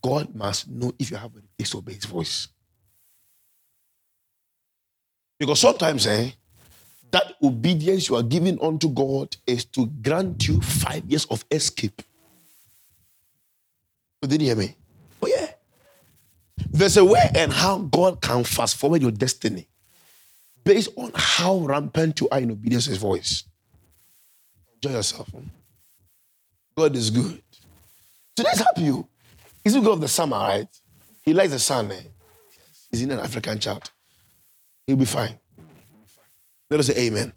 God 0.02 0.35
must 0.35 0.68
know 0.68 0.92
if 0.98 1.11
you 1.11 1.16
have 1.18 1.37
a 1.37 1.42
disobey 1.59 1.94
his 1.94 2.06
voice. 2.06 2.48
Because 5.40 5.59
sometimes, 5.59 6.07
eh, 6.07 6.33
that 7.11 7.35
obedience 7.42 8.11
you 8.11 8.16
are 8.16 8.22
giving 8.22 8.62
unto 8.62 8.90
God 8.90 9.35
is 9.46 9.64
to 9.64 9.87
grant 9.87 10.46
you 10.46 10.61
five 10.61 11.03
years 11.07 11.24
of 11.24 11.44
escape. 11.50 12.03
Did 14.20 14.42
you 14.42 14.48
hear 14.48 14.57
me? 14.57 14.76
Oh, 15.22 15.26
yeah. 15.26 15.46
There's 16.70 16.98
a 16.98 17.05
way 17.05 17.31
and 17.35 17.50
how 17.50 17.79
God 17.79 18.20
can 18.20 18.44
fast 18.44 18.76
forward 18.76 19.00
your 19.00 19.11
destiny 19.11 19.66
based 20.62 20.90
on 20.96 21.11
how 21.14 21.57
rampant 21.61 22.20
you 22.20 22.29
are 22.31 22.38
in 22.38 22.50
obedience 22.50 22.85
to 22.85 22.90
his 22.90 22.98
voice. 22.98 23.44
Enjoy 24.74 24.94
yourself. 24.94 25.31
God 26.76 26.94
is 26.94 27.09
good. 27.09 27.42
Today's 28.37 28.59
happy 28.59 28.83
you. 28.83 29.09
He's 29.64 29.72
the 29.72 29.81
God 29.81 29.92
of 29.92 30.00
the 30.03 30.09
summer, 30.09 30.37
right? 30.37 30.68
He 31.22 31.33
likes 31.33 31.53
the 31.53 31.59
sun. 31.59 31.90
Eh? 31.92 32.00
He's 32.90 33.00
in 33.00 33.11
an 33.11 33.20
African 33.20 33.59
child. 33.59 33.90
He'll 34.90 34.96
be 34.96 35.05
fine. 35.05 35.38
Let 36.68 36.81
us 36.81 36.88
say 36.88 37.07
amen. 37.07 37.33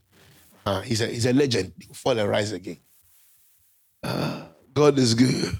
Uh, 0.66 0.82
he's, 0.82 1.02
a, 1.02 1.06
he's 1.06 1.28
a 1.28 1.34
legend. 1.34 1.72
He 1.80 1.86
will 1.86 1.94
fall 1.94 2.18
and 2.18 2.28
rise 2.28 2.52
again. 2.52 2.80
Uh, 4.02 4.46
God 4.74 4.98
is 4.98 5.14
good. 5.14 5.56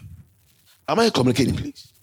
Am 0.88 0.98
I 0.98 1.12
communicating, 1.12 1.56
please? 1.56 1.94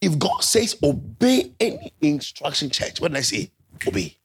If 0.00 0.18
God 0.18 0.42
says 0.42 0.76
obey 0.82 1.52
any 1.60 1.92
instruction, 2.00 2.68
church, 2.68 3.00
what 3.00 3.12
did 3.12 3.18
I 3.18 3.20
say? 3.20 3.52
Obey. 3.86 4.16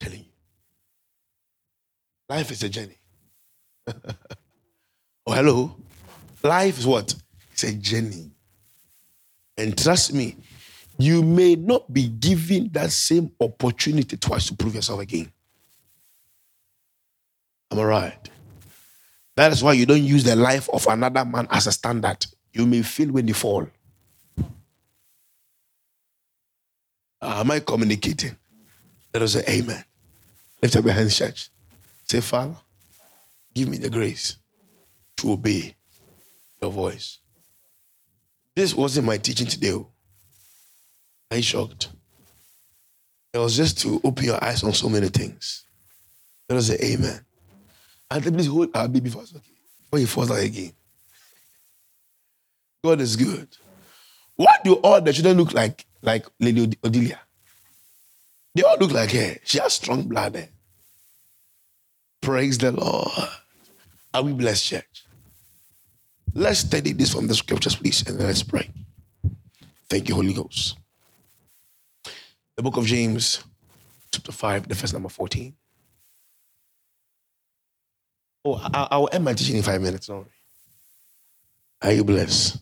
I'm 0.00 0.06
telling 0.06 0.20
you. 0.20 0.32
Life 2.28 2.52
is 2.52 2.62
a 2.62 2.68
journey. 2.68 2.98
oh, 5.26 5.32
hello. 5.32 5.74
Life 6.40 6.78
is 6.78 6.86
what? 6.86 7.16
It's 7.50 7.64
a 7.64 7.72
journey. 7.72 8.30
And 9.58 9.76
trust 9.76 10.12
me, 10.12 10.36
you 10.98 11.22
may 11.22 11.56
not 11.56 11.92
be 11.92 12.08
given 12.08 12.70
that 12.72 12.92
same 12.92 13.30
opportunity 13.40 14.16
twice 14.16 14.46
to 14.46 14.54
prove 14.54 14.74
yourself 14.74 15.00
again. 15.00 15.32
Am 17.70 17.78
I 17.80 17.84
right? 17.84 18.30
That 19.36 19.52
is 19.52 19.62
why 19.62 19.72
you 19.72 19.86
don't 19.86 20.04
use 20.04 20.22
the 20.24 20.36
life 20.36 20.68
of 20.72 20.86
another 20.86 21.24
man 21.24 21.48
as 21.50 21.66
a 21.66 21.72
standard. 21.72 22.24
You 22.52 22.66
may 22.66 22.82
fail 22.82 23.10
when 23.10 23.26
you 23.26 23.34
fall. 23.34 23.66
Am 27.20 27.50
I 27.50 27.60
communicating? 27.60 28.36
Let 29.12 29.22
us 29.22 29.32
say 29.32 29.44
amen. 29.48 29.84
Lift 30.62 30.76
up 30.76 30.84
your 30.84 30.94
hands, 30.94 31.16
church. 31.16 31.50
Say, 32.04 32.20
Father, 32.20 32.56
give 33.54 33.68
me 33.68 33.78
the 33.78 33.90
grace 33.90 34.36
to 35.16 35.32
obey 35.32 35.74
your 36.60 36.70
voice. 36.70 37.18
This 38.54 38.74
wasn't 38.74 39.06
my 39.06 39.16
teaching 39.18 39.46
today. 39.46 39.72
Oh. 39.72 39.88
Are 41.30 41.36
you 41.36 41.42
shocked? 41.42 41.88
It 43.32 43.38
was 43.38 43.56
just 43.56 43.78
to 43.80 44.00
open 44.04 44.24
your 44.24 44.42
eyes 44.42 44.62
on 44.62 44.72
so 44.72 44.88
many 44.88 45.08
things. 45.08 45.64
Let 46.48 46.58
us 46.58 46.68
say 46.68 46.78
amen. 46.80 47.20
And 48.10 48.22
please 48.22 48.46
hold 48.46 48.76
our 48.76 48.86
baby 48.86 49.10
first, 49.10 49.34
okay? 49.34 49.50
Before 49.82 49.98
he 49.98 50.06
falls 50.06 50.28
down 50.28 50.38
again. 50.38 50.72
God 52.84 53.00
is 53.00 53.16
good. 53.16 53.48
What 54.36 54.62
do 54.62 54.74
all 54.74 55.00
the 55.00 55.12
children 55.12 55.36
look 55.38 55.52
like 55.52 55.86
like 56.02 56.26
Lady 56.38 56.66
Odilia? 56.66 57.18
They 58.54 58.62
all 58.62 58.76
look 58.78 58.92
like 58.92 59.10
her. 59.12 59.36
She 59.44 59.58
has 59.58 59.72
strong 59.72 60.02
blood. 60.02 60.36
Eh? 60.36 60.46
Praise 62.20 62.58
the 62.58 62.72
Lord. 62.72 63.10
Are 64.12 64.22
we 64.22 64.32
blessed, 64.32 64.66
church? 64.66 65.04
Let's 66.34 66.60
study 66.60 66.92
this 66.92 67.12
from 67.12 67.26
the 67.26 67.34
scriptures, 67.34 67.76
please, 67.76 68.06
and 68.06 68.18
then 68.18 68.26
let's 68.26 68.42
pray. 68.42 68.68
Thank 69.88 70.08
you, 70.08 70.14
Holy 70.14 70.32
Ghost. 70.32 70.76
The 72.56 72.62
book 72.62 72.76
of 72.76 72.86
James, 72.86 73.42
chapter 74.12 74.30
5, 74.30 74.68
the 74.68 74.74
first 74.74 74.92
number 74.92 75.08
14. 75.08 75.54
Oh, 78.44 78.68
I, 78.72 78.98
will 78.98 79.08
end 79.12 79.24
my 79.24 79.32
teaching 79.32 79.56
in 79.56 79.62
five 79.62 79.80
minutes. 79.80 80.06
Sorry. 80.06 80.26
Are 81.82 81.92
you 81.92 82.04
blessed? 82.04 82.58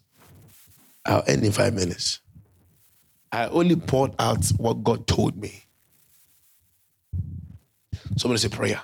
I'll 1.04 1.24
end 1.26 1.44
in 1.44 1.52
five 1.52 1.74
minutes. 1.74 2.20
I 3.30 3.48
only 3.48 3.76
poured 3.76 4.14
out 4.18 4.46
what 4.56 4.84
God 4.84 5.06
told 5.06 5.36
me. 5.36 5.64
Somebody 8.16 8.38
say 8.38 8.48
prayer. 8.48 8.80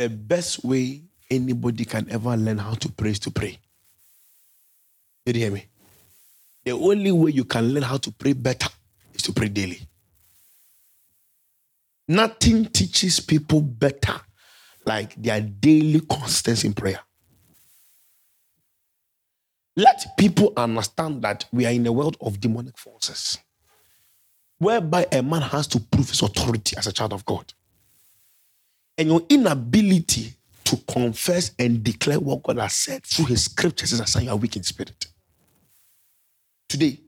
The 0.00 0.08
best 0.08 0.64
way 0.64 1.02
anybody 1.30 1.84
can 1.84 2.10
ever 2.10 2.34
learn 2.34 2.56
how 2.56 2.72
to 2.72 2.90
pray 2.90 3.10
is 3.10 3.18
to 3.18 3.30
pray. 3.30 3.58
Did 5.26 5.36
you 5.36 5.42
hear 5.42 5.52
me? 5.52 5.66
The 6.64 6.70
only 6.70 7.12
way 7.12 7.32
you 7.32 7.44
can 7.44 7.74
learn 7.74 7.82
how 7.82 7.98
to 7.98 8.10
pray 8.10 8.32
better 8.32 8.70
is 9.12 9.20
to 9.20 9.34
pray 9.34 9.48
daily. 9.48 9.78
Nothing 12.08 12.64
teaches 12.64 13.20
people 13.20 13.60
better 13.60 14.18
like 14.86 15.16
their 15.16 15.42
daily 15.42 16.00
constance 16.00 16.64
in 16.64 16.72
prayer. 16.72 17.00
Let 19.76 20.16
people 20.16 20.54
understand 20.56 21.20
that 21.24 21.44
we 21.52 21.66
are 21.66 21.72
in 21.72 21.86
a 21.86 21.92
world 21.92 22.16
of 22.22 22.40
demonic 22.40 22.78
forces, 22.78 23.36
whereby 24.56 25.08
a 25.12 25.22
man 25.22 25.42
has 25.42 25.66
to 25.66 25.78
prove 25.78 26.08
his 26.08 26.22
authority 26.22 26.74
as 26.78 26.86
a 26.86 26.92
child 26.92 27.12
of 27.12 27.26
God. 27.26 27.52
And 29.00 29.08
your 29.08 29.22
inability 29.30 30.34
to 30.64 30.76
confess 30.86 31.52
and 31.58 31.82
declare 31.82 32.20
what 32.20 32.42
God 32.42 32.58
has 32.58 32.74
said 32.74 33.02
through 33.02 33.24
his 33.24 33.44
scriptures 33.44 33.94
is 33.94 34.00
a 34.00 34.06
sign 34.06 34.24
you 34.24 34.30
are 34.30 34.36
weak 34.36 34.56
in 34.56 34.62
spirit. 34.62 35.06
Today, 36.68 37.00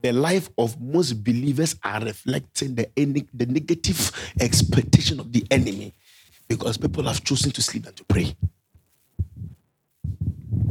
the 0.00 0.12
life 0.12 0.48
of 0.56 0.80
most 0.80 1.22
believers 1.22 1.76
are 1.84 2.00
reflecting 2.00 2.76
the, 2.76 2.88
the 2.96 3.44
negative 3.44 4.10
expectation 4.40 5.20
of 5.20 5.30
the 5.30 5.46
enemy 5.50 5.92
because 6.48 6.78
people 6.78 7.02
have 7.02 7.22
chosen 7.22 7.50
to 7.50 7.60
sleep 7.60 7.84
and 7.84 7.94
to 7.94 8.04
pray. 8.06 8.34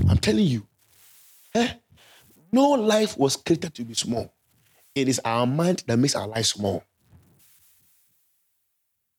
I'm 0.09 0.17
telling 0.17 0.45
you, 0.45 0.65
eh? 1.53 1.71
no 2.51 2.71
life 2.71 3.15
was 3.15 3.35
created 3.35 3.75
to 3.75 3.83
be 3.83 3.93
small. 3.93 4.33
It 4.95 5.07
is 5.07 5.21
our 5.23 5.45
mind 5.45 5.83
that 5.85 5.97
makes 5.97 6.15
our 6.15 6.27
life 6.27 6.47
small. 6.47 6.83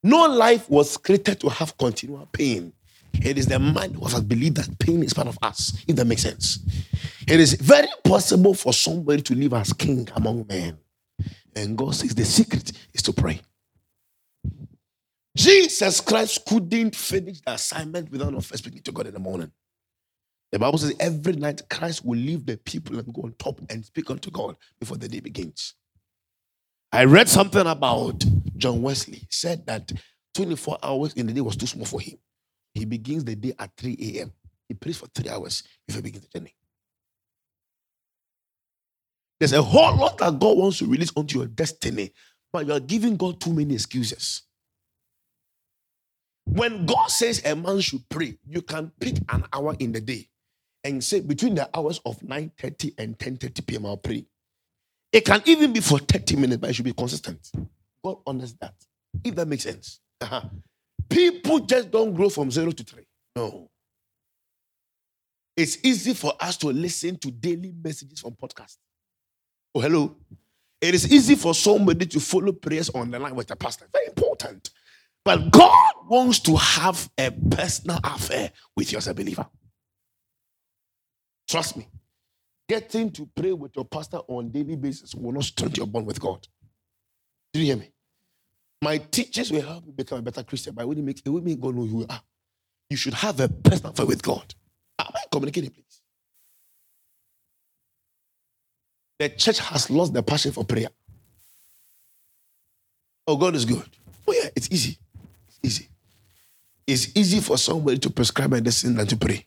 No 0.02 0.26
life 0.26 0.68
was 0.70 0.96
created 0.96 1.40
to 1.40 1.48
have 1.48 1.76
continual 1.76 2.28
pain. 2.32 2.72
It 3.14 3.36
is 3.36 3.46
the 3.46 3.58
mind 3.58 3.96
who 3.96 4.04
has 4.04 4.20
believed 4.20 4.56
that 4.56 4.78
pain 4.78 5.02
is 5.02 5.12
part 5.12 5.26
of 5.26 5.38
us, 5.42 5.84
if 5.88 5.96
that 5.96 6.06
makes 6.06 6.22
sense. 6.22 6.60
It 7.26 7.40
is 7.40 7.54
very 7.54 7.88
possible 8.04 8.54
for 8.54 8.72
somebody 8.72 9.22
to 9.22 9.34
live 9.34 9.54
as 9.54 9.72
king 9.72 10.08
among 10.14 10.46
men. 10.48 10.78
And 11.56 11.76
God 11.76 11.94
says 11.94 12.14
the 12.14 12.24
secret 12.24 12.72
is 12.94 13.02
to 13.02 13.12
pray. 13.12 13.40
Jesus 15.36 16.00
Christ 16.00 16.44
couldn't 16.46 16.94
finish 16.94 17.40
the 17.40 17.52
assignment 17.52 18.10
without 18.10 18.32
first 18.44 18.58
speaking 18.64 18.82
to 18.82 18.92
God 18.92 19.08
in 19.08 19.14
the 19.14 19.20
morning. 19.20 19.50
The 20.52 20.58
Bible 20.58 20.78
says 20.78 20.94
every 20.98 21.34
night 21.34 21.62
Christ 21.68 22.04
will 22.04 22.18
leave 22.18 22.46
the 22.46 22.56
people 22.56 22.98
and 22.98 23.12
go 23.12 23.22
on 23.22 23.34
top 23.38 23.60
and 23.70 23.84
speak 23.84 24.10
unto 24.10 24.30
God 24.30 24.56
before 24.80 24.96
the 24.96 25.08
day 25.08 25.20
begins. 25.20 25.74
I 26.92 27.04
read 27.04 27.28
something 27.28 27.66
about 27.66 28.24
John 28.56 28.82
Wesley. 28.82 29.18
He 29.18 29.26
said 29.30 29.66
that 29.66 29.92
24 30.34 30.78
hours 30.82 31.12
in 31.14 31.26
the 31.26 31.32
day 31.32 31.40
was 31.40 31.56
too 31.56 31.66
small 31.66 31.84
for 31.84 32.00
him. 32.00 32.18
He 32.74 32.84
begins 32.84 33.24
the 33.24 33.36
day 33.36 33.52
at 33.58 33.70
3 33.76 33.96
a.m. 34.00 34.32
He 34.68 34.74
prays 34.74 34.96
for 34.96 35.06
three 35.08 35.28
hours 35.30 35.62
before 35.86 35.98
he 35.98 36.02
begins 36.04 36.26
the 36.26 36.38
journey. 36.38 36.54
There's 39.38 39.52
a 39.52 39.62
whole 39.62 39.96
lot 39.96 40.18
that 40.18 40.38
God 40.38 40.56
wants 40.58 40.78
to 40.78 40.86
release 40.86 41.12
onto 41.14 41.38
your 41.38 41.46
destiny, 41.46 42.12
but 42.52 42.66
you 42.66 42.72
are 42.72 42.80
giving 42.80 43.16
God 43.16 43.40
too 43.40 43.52
many 43.52 43.74
excuses. 43.74 44.42
When 46.44 46.86
God 46.86 47.08
says 47.08 47.42
a 47.44 47.54
man 47.54 47.80
should 47.80 48.08
pray, 48.08 48.38
you 48.46 48.62
can 48.62 48.90
pick 48.98 49.16
an 49.28 49.44
hour 49.52 49.76
in 49.78 49.92
the 49.92 50.00
day 50.00 50.28
and 50.82 51.04
say 51.04 51.20
between 51.20 51.54
the 51.54 51.68
hours 51.76 52.00
of 52.06 52.18
9:30 52.20 52.94
and 52.98 53.18
10:30 53.18 53.66
p.m. 53.66 53.86
I'll 53.86 53.96
pray. 53.98 54.24
It 55.12 55.24
can 55.24 55.42
even 55.46 55.72
be 55.72 55.80
for 55.80 55.98
30 55.98 56.36
minutes, 56.36 56.60
but 56.60 56.70
it 56.70 56.74
should 56.74 56.84
be 56.84 56.92
consistent. 56.92 57.50
God 58.04 58.18
honors 58.26 58.54
that. 58.60 58.74
If 59.24 59.34
that 59.34 59.48
makes 59.48 59.62
sense. 59.62 60.00
Uh-huh. 60.20 60.42
People 61.08 61.60
just 61.60 61.90
don't 61.90 62.12
grow 62.12 62.28
from 62.28 62.50
zero 62.50 62.70
to 62.70 62.84
three. 62.84 63.06
No. 63.34 63.70
It's 65.56 65.78
easy 65.82 66.14
for 66.14 66.34
us 66.38 66.56
to 66.58 66.68
listen 66.68 67.16
to 67.18 67.30
daily 67.30 67.72
messages 67.82 68.20
from 68.20 68.32
podcasts. 68.32 68.76
Oh, 69.74 69.80
hello. 69.80 70.16
It 70.80 70.94
is 70.94 71.10
easy 71.12 71.34
for 71.34 71.54
somebody 71.54 72.06
to 72.06 72.20
follow 72.20 72.52
prayers 72.52 72.90
on 72.90 73.10
the 73.10 73.18
line 73.18 73.34
with 73.34 73.50
a 73.50 73.56
pastor. 73.56 73.86
Very 73.92 74.06
important. 74.06 74.70
But 75.24 75.50
God 75.50 75.92
wants 76.08 76.38
to 76.40 76.56
have 76.56 77.10
a 77.18 77.30
personal 77.30 77.98
affair 78.04 78.52
with 78.76 78.92
you 78.92 78.98
as 78.98 79.08
a 79.08 79.14
believer. 79.14 79.46
Trust 81.48 81.76
me. 81.76 81.88
Getting 82.68 83.10
to 83.12 83.28
pray 83.34 83.52
with 83.52 83.74
your 83.76 83.86
pastor 83.86 84.18
on 84.28 84.50
daily 84.50 84.76
basis 84.76 85.14
will 85.14 85.32
not 85.32 85.44
strengthen 85.44 85.76
your 85.76 85.86
bond 85.86 86.06
with 86.06 86.20
God. 86.20 86.46
Do 87.52 87.60
you 87.60 87.66
hear 87.66 87.76
me? 87.76 87.90
My 88.82 88.98
teachers 88.98 89.50
will 89.50 89.62
help 89.62 89.84
you 89.86 89.92
become 89.92 90.18
a 90.18 90.22
better 90.22 90.42
Christian, 90.42 90.74
but 90.74 90.82
it 90.82 90.88
will 90.88 90.96
make 90.96 91.20
it 91.24 91.28
will 91.28 91.40
make 91.42 91.60
God 91.60 91.74
know 91.74 91.84
who 91.86 92.00
you 92.00 92.06
are. 92.08 92.20
You 92.90 92.96
should 92.96 93.14
have 93.14 93.40
a 93.40 93.48
personal 93.48 93.92
affair 93.92 94.06
with 94.06 94.22
God. 94.22 94.54
Ah, 94.98 95.06
Am 95.08 95.12
I 95.16 95.20
communicating, 95.32 95.70
please? 95.70 96.02
The 99.18 99.30
church 99.30 99.58
has 99.60 99.90
lost 99.90 100.12
the 100.12 100.22
passion 100.22 100.52
for 100.52 100.64
prayer. 100.64 100.88
Oh, 103.26 103.36
God 103.36 103.54
is 103.56 103.64
good. 103.64 103.84
Oh, 104.26 104.32
yeah, 104.32 104.48
it's 104.54 104.70
easy. 104.70 104.98
It's 105.48 105.58
easy. 105.62 105.88
It's 106.86 107.16
easy 107.16 107.40
for 107.40 107.58
somebody 107.58 107.98
to 107.98 108.10
prescribe 108.10 108.50
medicine 108.50 108.94
than 108.94 109.06
to 109.08 109.16
pray. 109.16 109.46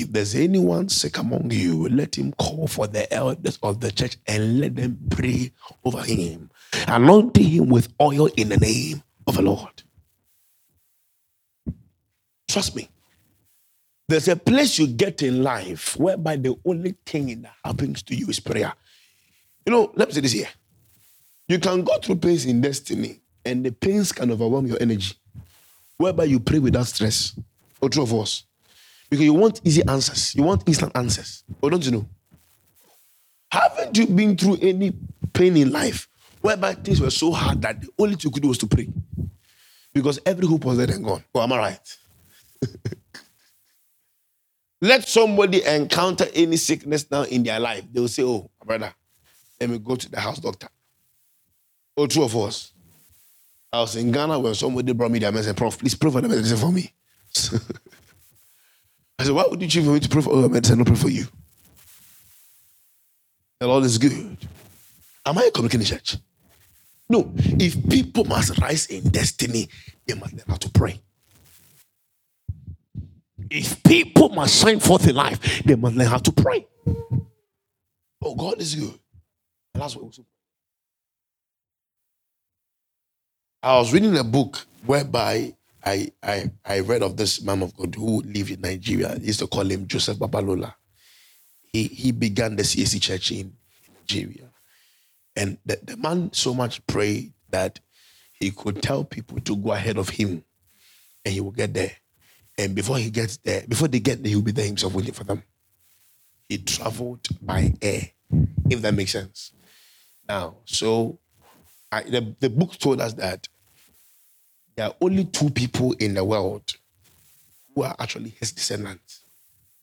If 0.00 0.12
there's 0.12 0.34
anyone 0.34 0.88
sick 0.90 1.18
among 1.18 1.50
you, 1.52 1.88
let 1.88 2.16
him 2.18 2.32
call 2.34 2.66
for 2.68 2.86
the 2.86 3.12
elders 3.12 3.58
of 3.62 3.80
the 3.80 3.90
church 3.92 4.18
and 4.26 4.60
let 4.60 4.76
them 4.76 4.98
pray 5.10 5.52
over 5.84 6.02
him. 6.02 6.50
anointing 6.88 7.44
him 7.44 7.68
with 7.68 7.88
oil 8.00 8.26
in 8.36 8.50
the 8.50 8.56
name 8.58 9.02
of 9.26 9.36
the 9.36 9.42
Lord. 9.42 9.82
Trust 12.48 12.76
me. 12.76 12.88
There's 14.08 14.28
a 14.28 14.36
place 14.36 14.78
you 14.78 14.86
get 14.86 15.22
in 15.22 15.42
life 15.42 15.96
whereby 15.96 16.36
the 16.36 16.56
only 16.64 16.94
thing 17.06 17.42
that 17.42 17.52
happens 17.64 18.02
to 18.04 18.14
you 18.14 18.28
is 18.28 18.38
prayer. 18.38 18.72
You 19.64 19.72
know, 19.72 19.92
let 19.96 20.08
me 20.08 20.14
say 20.14 20.20
this 20.20 20.32
here. 20.32 20.48
You 21.48 21.58
can 21.58 21.82
go 21.82 21.98
through 21.98 22.16
pains 22.16 22.44
in 22.44 22.60
destiny, 22.60 23.20
and 23.44 23.64
the 23.64 23.72
pains 23.72 24.12
can 24.12 24.30
overwhelm 24.30 24.66
your 24.66 24.78
energy, 24.80 25.14
whereby 25.96 26.24
you 26.24 26.40
pray 26.40 26.58
without 26.58 26.86
stress. 26.86 27.38
Or 27.80 27.88
true 27.88 28.04
of 28.04 28.14
us. 28.14 28.44
Because 29.08 29.24
you 29.24 29.34
want 29.34 29.60
easy 29.64 29.82
answers, 29.86 30.34
you 30.34 30.42
want 30.42 30.66
instant 30.66 30.92
answers. 30.94 31.44
Or 31.62 31.70
don't 31.70 31.84
you 31.84 31.92
know? 31.92 32.08
Haven't 33.50 33.96
you 33.96 34.06
been 34.06 34.36
through 34.36 34.58
any 34.60 34.92
pain 35.32 35.56
in 35.56 35.70
life 35.70 36.08
whereby 36.40 36.74
things 36.74 37.00
were 37.00 37.10
so 37.10 37.30
hard 37.30 37.62
that 37.62 37.80
the 37.80 37.88
only 37.98 38.14
thing 38.14 38.22
you 38.24 38.30
could 38.30 38.42
do 38.42 38.48
was 38.48 38.58
to 38.58 38.66
pray? 38.66 38.88
Because 39.92 40.18
every 40.26 40.46
hope 40.46 40.64
was 40.64 40.78
dead 40.78 40.90
and 40.90 41.04
gone. 41.04 41.24
Oh, 41.34 41.42
am 41.42 41.52
I 41.52 41.58
right? 41.58 41.98
Let 44.80 45.08
somebody 45.08 45.64
encounter 45.64 46.26
any 46.34 46.56
sickness 46.56 47.10
now 47.10 47.22
in 47.22 47.42
their 47.42 47.58
life. 47.58 47.84
They 47.90 48.00
will 48.00 48.08
say, 48.08 48.22
Oh, 48.24 48.50
brother, 48.64 48.92
let 49.60 49.70
me 49.70 49.78
go 49.78 49.96
to 49.96 50.10
the 50.10 50.20
house 50.20 50.38
doctor. 50.38 50.68
Oh, 51.96 52.06
two 52.06 52.22
of 52.22 52.36
us. 52.36 52.72
I 53.72 53.80
was 53.80 53.96
in 53.96 54.12
Ghana 54.12 54.38
when 54.38 54.54
somebody 54.54 54.92
brought 54.92 55.10
me 55.10 55.18
their 55.18 55.32
medicine. 55.32 55.54
Prof, 55.54 55.78
please 55.78 55.94
pray 55.94 56.10
for 56.10 56.20
the 56.20 56.28
medicine 56.28 56.58
for 56.58 56.70
me. 56.72 56.92
I 59.18 59.24
said, 59.24 59.32
Why 59.32 59.44
would 59.48 59.60
you 59.62 59.68
choose 59.68 59.84
for 59.84 59.92
me 59.92 60.00
to 60.00 60.08
pray 60.08 60.22
for 60.22 60.32
oh, 60.32 60.40
your 60.40 60.48
medicine, 60.48 60.78
and 60.78 60.86
not 60.86 60.94
pray 60.94 61.02
for 61.02 61.10
you? 61.10 61.26
The 63.60 63.66
Lord 63.66 63.84
is 63.84 63.98
good. 63.98 64.36
Am 65.24 65.38
I 65.38 65.44
a 65.44 65.50
communicating 65.50 65.86
church? 65.86 66.16
No. 67.08 67.32
If 67.36 67.88
people 67.88 68.24
must 68.24 68.58
rise 68.58 68.86
in 68.86 69.08
destiny, 69.08 69.68
they 70.06 70.14
must 70.14 70.34
learn 70.34 70.44
how 70.46 70.56
to 70.56 70.70
pray. 70.70 71.00
If 73.48 73.82
people 73.82 74.28
must 74.30 74.60
shine 74.60 74.80
forth 74.80 75.08
in 75.08 75.14
life, 75.14 75.62
they 75.64 75.74
must 75.74 75.96
learn 75.96 76.08
how 76.08 76.18
to 76.18 76.32
pray. 76.32 76.66
Oh, 78.22 78.34
God 78.34 78.60
is 78.60 78.74
good. 78.74 78.98
And 79.74 79.82
that's 79.82 79.96
what 79.96 80.18
I 83.62 83.78
was 83.78 83.92
reading 83.92 84.16
a 84.16 84.24
book 84.24 84.66
whereby 84.84 85.55
I, 85.86 86.10
I, 86.20 86.50
I 86.64 86.80
read 86.80 87.02
of 87.02 87.16
this 87.16 87.40
man 87.40 87.62
of 87.62 87.74
God 87.76 87.94
who 87.94 88.20
lived 88.22 88.50
in 88.50 88.60
Nigeria. 88.60 89.16
Used 89.20 89.38
to 89.38 89.46
call 89.46 89.70
him 89.70 89.86
Joseph 89.86 90.18
Babalola. 90.18 90.74
He, 91.72 91.84
he 91.84 92.10
began 92.10 92.56
the 92.56 92.64
CAC 92.64 93.00
church 93.00 93.30
in 93.30 93.52
Nigeria. 93.94 94.50
And 95.36 95.58
the, 95.64 95.78
the 95.82 95.96
man 95.96 96.32
so 96.32 96.54
much 96.54 96.84
prayed 96.88 97.32
that 97.50 97.78
he 98.32 98.50
could 98.50 98.82
tell 98.82 99.04
people 99.04 99.38
to 99.40 99.56
go 99.56 99.72
ahead 99.72 99.96
of 99.96 100.08
him 100.08 100.44
and 101.24 101.34
he 101.34 101.40
will 101.40 101.52
get 101.52 101.72
there. 101.72 101.92
And 102.58 102.74
before 102.74 102.98
he 102.98 103.10
gets 103.10 103.36
there, 103.36 103.62
before 103.68 103.86
they 103.86 104.00
get 104.00 104.22
there, 104.22 104.30
he'll 104.30 104.42
be 104.42 104.52
there 104.52 104.66
himself 104.66 104.94
waiting 104.94 105.14
for 105.14 105.24
them. 105.24 105.42
He 106.48 106.58
traveled 106.58 107.26
by 107.40 107.74
air, 107.80 108.10
if 108.68 108.82
that 108.82 108.94
makes 108.94 109.12
sense. 109.12 109.52
Now, 110.28 110.56
so 110.64 111.20
I, 111.92 112.02
the, 112.02 112.34
the 112.40 112.50
book 112.50 112.76
told 112.78 113.00
us 113.00 113.12
that 113.14 113.46
there 114.76 114.86
are 114.86 114.94
only 115.00 115.24
two 115.24 115.50
people 115.50 115.92
in 115.94 116.14
the 116.14 116.24
world 116.24 116.74
who 117.74 117.82
are 117.82 117.96
actually 117.98 118.30
his 118.30 118.52
descendants, 118.52 119.22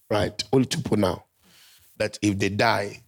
right? 0.10 0.41
Only 0.54 0.66
two 0.66 0.82
people 0.82 0.98
now. 0.98 1.26
That 1.98 2.18
if 2.22 2.38
they 2.39 2.50
die, 2.50 3.02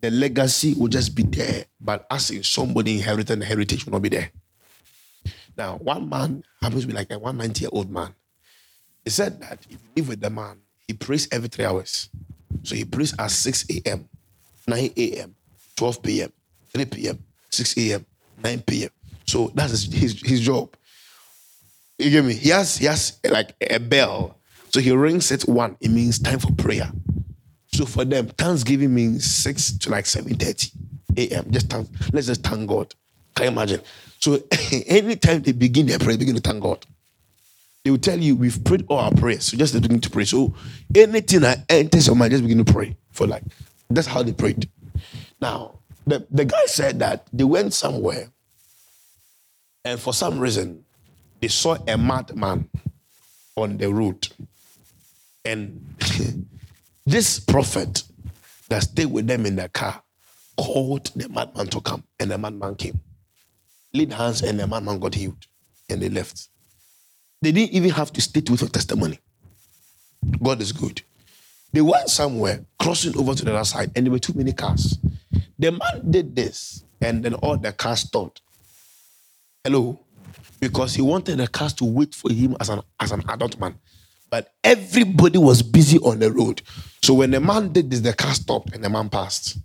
the 0.00 0.10
legacy 0.10 0.74
will 0.74 0.88
just 0.88 1.14
be 1.14 1.22
there, 1.22 1.66
but 1.80 2.06
as 2.10 2.30
in 2.30 2.42
somebody 2.42 2.96
inheriting 2.96 3.40
the 3.40 3.44
heritage 3.44 3.84
will 3.84 3.92
not 3.92 4.02
be 4.02 4.08
there. 4.08 4.30
Now, 5.56 5.76
one 5.76 6.08
man 6.08 6.42
happens 6.62 6.82
to 6.82 6.88
be 6.88 6.94
like 6.94 7.12
a 7.12 7.18
190 7.18 7.60
year 7.60 7.70
old 7.72 7.90
man. 7.90 8.14
He 9.04 9.10
said 9.10 9.40
that 9.40 9.58
if 9.68 9.72
you 9.72 9.88
live 9.96 10.08
with 10.08 10.20
the 10.20 10.30
man, 10.30 10.58
he 10.86 10.94
prays 10.94 11.28
every 11.30 11.48
three 11.48 11.64
hours. 11.64 12.08
So 12.62 12.74
he 12.74 12.84
prays 12.84 13.14
at 13.18 13.30
6 13.30 13.66
a.m., 13.70 14.08
9 14.66 14.90
a.m., 14.96 15.34
12 15.76 16.02
p.m., 16.02 16.32
3 16.72 16.84
p.m., 16.86 17.24
6 17.50 17.78
a.m., 17.78 18.06
9 18.42 18.62
p.m. 18.62 18.90
So 19.30 19.52
that's 19.54 19.84
his, 19.84 20.20
his, 20.22 20.40
job. 20.40 20.74
You 21.98 22.10
get 22.10 22.24
me? 22.24 22.34
He 22.34 22.48
has 22.48 22.78
he 22.78 22.86
has 22.86 23.20
like 23.22 23.54
a 23.60 23.78
bell. 23.78 24.36
So 24.70 24.80
he 24.80 24.90
rings 24.90 25.30
at 25.30 25.42
one. 25.42 25.76
It 25.80 25.90
means 25.92 26.18
time 26.18 26.40
for 26.40 26.52
prayer. 26.54 26.90
So 27.72 27.86
for 27.86 28.04
them, 28.04 28.26
Thanksgiving 28.26 28.92
means 28.92 29.24
six 29.24 29.76
to 29.78 29.90
like 29.90 30.06
seven 30.06 30.34
thirty 30.34 30.70
a.m. 31.16 31.46
Just 31.50 31.70
thank, 31.70 31.88
let's 32.12 32.26
just 32.26 32.42
thank 32.42 32.68
God. 32.68 32.92
Can 33.36 33.44
you 33.44 33.52
imagine? 33.52 33.82
So 34.18 34.42
anytime 34.86 35.42
they 35.42 35.52
begin 35.52 35.86
their 35.86 36.00
prayer, 36.00 36.18
begin 36.18 36.34
to 36.34 36.40
thank 36.40 36.60
God. 36.60 36.84
They 37.84 37.92
will 37.92 37.98
tell 37.98 38.18
you 38.18 38.34
we've 38.34 38.62
prayed 38.64 38.84
all 38.88 38.98
our 38.98 39.12
prayers. 39.12 39.44
So 39.44 39.56
just 39.56 39.80
begin 39.80 40.00
to 40.00 40.10
pray. 40.10 40.24
So 40.24 40.54
anything 40.92 41.40
that 41.42 41.64
enters 41.68 42.08
your 42.08 42.16
mind, 42.16 42.32
just 42.32 42.42
begin 42.42 42.64
to 42.64 42.72
pray 42.72 42.96
for 43.12 43.28
like 43.28 43.44
that's 43.90 44.08
how 44.08 44.24
they 44.24 44.32
prayed. 44.32 44.68
Now 45.40 45.78
the, 46.04 46.26
the 46.32 46.44
guy 46.44 46.66
said 46.66 46.98
that 46.98 47.28
they 47.32 47.44
went 47.44 47.72
somewhere 47.74 48.32
and 49.84 49.98
for 49.98 50.12
some 50.12 50.38
reason 50.38 50.84
they 51.40 51.48
saw 51.48 51.76
a 51.86 51.96
madman 51.96 52.68
on 53.56 53.78
the 53.78 53.92
road. 53.92 54.28
And 55.44 55.94
this 57.06 57.40
prophet 57.40 58.02
that 58.68 58.82
stayed 58.82 59.06
with 59.06 59.26
them 59.26 59.46
in 59.46 59.56
the 59.56 59.68
car 59.68 60.02
called 60.56 61.10
the 61.16 61.28
madman 61.28 61.66
to 61.68 61.80
come, 61.80 62.04
and 62.18 62.30
the 62.30 62.38
madman 62.38 62.74
came. 62.74 63.00
Laid 63.92 64.12
hands, 64.12 64.42
and 64.42 64.60
the 64.60 64.66
madman 64.66 64.98
got 64.98 65.14
healed, 65.14 65.46
and 65.88 66.00
they 66.02 66.08
left. 66.08 66.48
They 67.42 67.52
didn't 67.52 67.72
even 67.72 67.90
have 67.90 68.12
to 68.12 68.20
state 68.20 68.50
with 68.50 68.62
a 68.62 68.68
testimony. 68.68 69.18
God 70.42 70.60
is 70.60 70.72
good. 70.72 71.02
They 71.72 71.80
went 71.80 72.08
somewhere, 72.08 72.64
crossing 72.78 73.16
over 73.16 73.34
to 73.34 73.44
the 73.44 73.54
other 73.54 73.64
side, 73.64 73.90
and 73.96 74.06
there 74.06 74.12
were 74.12 74.18
too 74.18 74.34
many 74.34 74.52
cars. 74.52 74.98
The 75.58 75.72
man 75.72 76.10
did 76.10 76.36
this, 76.36 76.84
and 77.00 77.24
then 77.24 77.34
all 77.34 77.56
the 77.56 77.72
cars 77.72 78.00
stopped. 78.00 78.42
Hello? 79.62 79.98
Because 80.58 80.94
he 80.94 81.02
wanted 81.02 81.36
the 81.36 81.46
cars 81.46 81.74
to 81.74 81.84
wait 81.84 82.14
for 82.14 82.32
him 82.32 82.56
as 82.60 82.70
an, 82.70 82.80
as 82.98 83.12
an 83.12 83.22
adult 83.28 83.58
man. 83.60 83.78
But 84.30 84.54
everybody 84.64 85.38
was 85.38 85.62
busy 85.62 85.98
on 85.98 86.18
the 86.18 86.32
road. 86.32 86.62
So 87.02 87.14
when 87.14 87.30
the 87.30 87.40
man 87.40 87.72
did 87.72 87.90
this, 87.90 88.00
the 88.00 88.14
car 88.14 88.32
stopped 88.32 88.74
and 88.74 88.82
the 88.82 88.88
man 88.88 89.10
passed. 89.10 89.58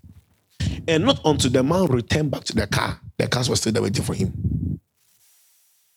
And 0.88 1.06
not 1.06 1.22
until 1.24 1.52
the 1.52 1.64
man 1.64 1.86
returned 1.86 2.32
back 2.32 2.44
to 2.46 2.56
the 2.56 2.68
car, 2.68 3.00
the 3.18 3.28
cars 3.28 3.50
were 3.50 3.56
still 3.56 3.72
there 3.72 3.84
waiting 3.84 4.04
for 4.04 4.14
him. 4.14 4.80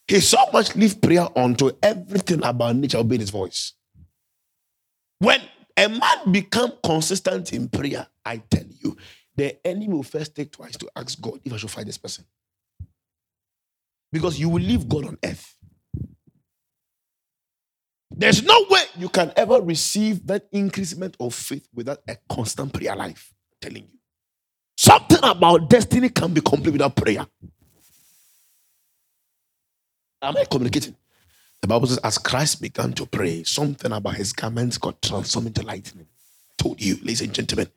He 0.07 0.21
so 0.21 0.39
much 0.53 0.77
leave 0.77 1.01
prayer 1.01 1.27
onto 1.37 1.73
everything 1.83 2.43
about 2.45 2.77
nature 2.77 2.99
obeyed 2.99 3.21
his 3.21 3.31
voice. 3.31 3.73
When 5.19 5.41
a 5.77 5.89
man 5.89 6.33
become 6.33 6.73
consistent 6.85 7.53
in 7.53 7.69
prayer, 7.69 8.07
I 8.25 8.39
tell 8.39 8.65
you, 8.81 8.97
the 9.35 9.67
enemy 9.67 9.89
will 9.89 10.03
first 10.03 10.37
take 10.37 10.53
twice 10.53 10.77
to 10.77 10.89
ask 10.95 11.21
God 11.21 11.41
if 11.45 11.53
I 11.53 11.57
should 11.57 11.71
fight 11.71 11.87
this 11.87 11.99
person. 11.99 12.25
Because 14.13 14.39
you 14.39 14.49
will 14.49 14.63
leave 14.63 14.89
God 14.89 15.07
on 15.07 15.19
earth. 15.25 15.55
There's 18.11 18.43
no 18.43 18.67
way 18.71 18.83
you 18.97 19.09
can 19.09 19.33
ever 19.37 19.61
receive 19.61 20.27
that 20.27 20.49
increasement 20.51 21.17
of 21.21 21.35
faith 21.35 21.69
without 21.75 21.99
a 22.09 22.17
constant 22.29 22.73
prayer 22.73 22.97
life. 22.97 23.33
I'm 23.53 23.71
telling 23.71 23.85
you. 23.85 23.99
Something 24.77 25.19
about 25.23 25.69
destiny 25.69 26.09
can 26.09 26.33
be 26.33 26.41
complete 26.41 26.73
without 26.73 26.97
prayer. 26.97 27.27
Am 30.23 30.37
I 30.37 30.45
communicating? 30.45 30.97
The 31.61 31.69
Bible 31.69 31.87
says, 31.89 31.99
as 31.99 32.19
Christ 32.19 32.63
began 32.63 32.93
to 32.95 33.07
pray, 33.07 33.43
something 33.45 33.93
about 33.93 34.15
his 34.15 34.33
garments 34.33 34.79
got 34.79 35.01
transformed 35.03 35.49
into 35.49 35.63
lightning. 35.63 36.07
I 36.09 36.63
told 36.63 36.81
you, 36.81 36.97
ladies 36.97 37.21
and 37.21 37.33
gentlemen, 37.33 37.69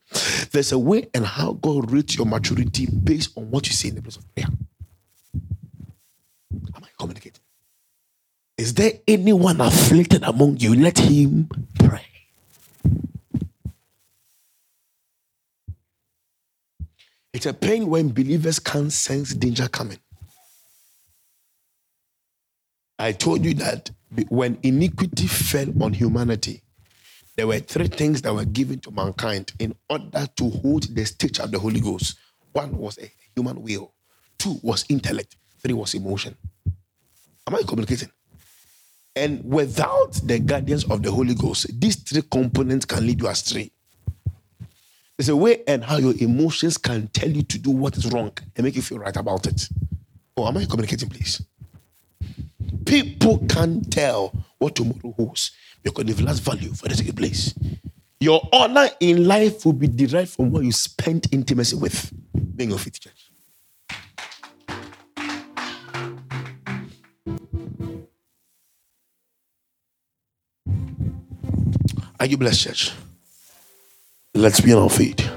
there's 0.51 0.71
a 0.71 0.79
way 0.79 1.07
and 1.13 1.25
how 1.25 1.53
God 1.53 1.91
rates 1.91 2.15
your 2.15 2.25
maturity 2.25 2.87
based 2.87 3.37
on 3.37 3.51
what 3.51 3.67
you 3.67 3.73
see 3.73 3.89
in 3.89 3.95
the 3.95 4.01
place 4.01 4.17
of 4.17 4.35
prayer. 4.35 4.47
Communicating? 7.01 7.41
Is 8.59 8.75
there 8.75 8.91
anyone 9.07 9.59
afflicted 9.59 10.21
among 10.21 10.57
you? 10.57 10.75
Let 10.75 10.99
him 10.99 11.49
pray. 11.79 12.05
It's 17.33 17.47
a 17.47 17.53
pain 17.55 17.87
when 17.87 18.09
believers 18.09 18.59
can't 18.59 18.93
sense 18.93 19.33
danger 19.33 19.67
coming. 19.67 19.97
I 22.99 23.13
told 23.13 23.43
you 23.43 23.55
that 23.55 23.89
when 24.29 24.59
iniquity 24.61 25.25
fell 25.25 25.73
on 25.83 25.93
humanity, 25.93 26.61
there 27.35 27.47
were 27.47 27.57
three 27.61 27.87
things 27.87 28.21
that 28.21 28.33
were 28.35 28.45
given 28.45 28.79
to 28.81 28.91
mankind 28.91 29.53
in 29.57 29.73
order 29.89 30.27
to 30.35 30.49
hold 30.51 30.83
the 30.95 31.03
stature 31.05 31.41
of 31.41 31.49
the 31.49 31.57
Holy 31.57 31.79
Ghost. 31.79 32.19
One 32.51 32.77
was 32.77 32.99
a 32.99 33.11
human 33.35 33.63
will, 33.63 33.91
two 34.37 34.59
was 34.61 34.85
intellect, 34.87 35.35
three 35.63 35.73
was 35.73 35.95
emotion. 35.95 36.37
Am 37.51 37.57
I 37.57 37.63
communicating? 37.63 38.09
And 39.13 39.43
without 39.43 40.13
the 40.23 40.39
guidance 40.39 40.85
of 40.85 41.03
the 41.03 41.11
Holy 41.11 41.35
Ghost, 41.35 41.67
these 41.81 41.97
three 41.97 42.21
components 42.21 42.85
can 42.85 43.05
lead 43.05 43.19
you 43.19 43.27
astray. 43.27 43.69
There's 45.17 45.27
a 45.27 45.35
way 45.35 45.61
and 45.67 45.83
how 45.83 45.97
your 45.97 46.13
emotions 46.19 46.77
can 46.77 47.07
tell 47.07 47.29
you 47.29 47.43
to 47.43 47.59
do 47.59 47.71
what 47.71 47.97
is 47.97 48.09
wrong 48.09 48.31
and 48.55 48.63
make 48.63 48.77
you 48.77 48.81
feel 48.81 48.99
right 48.99 49.17
about 49.17 49.47
it. 49.47 49.67
Oh, 50.37 50.47
am 50.47 50.55
I 50.55 50.63
communicating, 50.63 51.09
please? 51.09 51.43
People 52.85 53.39
can 53.49 53.81
tell 53.81 54.33
what 54.57 54.77
tomorrow 54.77 55.13
holds 55.17 55.51
because 55.83 56.05
they've 56.05 56.21
lost 56.21 56.43
value 56.43 56.73
for 56.73 56.87
the 56.87 56.95
second 56.95 57.17
place. 57.17 57.53
Your 58.21 58.47
honor 58.53 58.87
in 59.01 59.27
life 59.27 59.65
will 59.65 59.73
be 59.73 59.89
derived 59.89 60.29
from 60.29 60.51
what 60.51 60.63
you 60.63 60.71
spent 60.71 61.27
intimacy 61.33 61.75
with. 61.75 62.13
Being 62.55 62.71
of 62.71 62.79
faith 62.79 63.01
church. 63.01 63.20
Are 72.21 72.27
you 72.27 72.37
blessed, 72.37 72.61
church? 72.61 72.91
Let's 74.35 74.61
be 74.61 74.71
on 74.73 74.83
our 74.83 74.91
feet. 74.91 75.27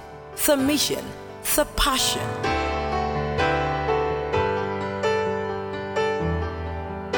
the 0.46 0.58
mission, 0.58 1.06
the 1.56 1.64
passion. 1.76 2.67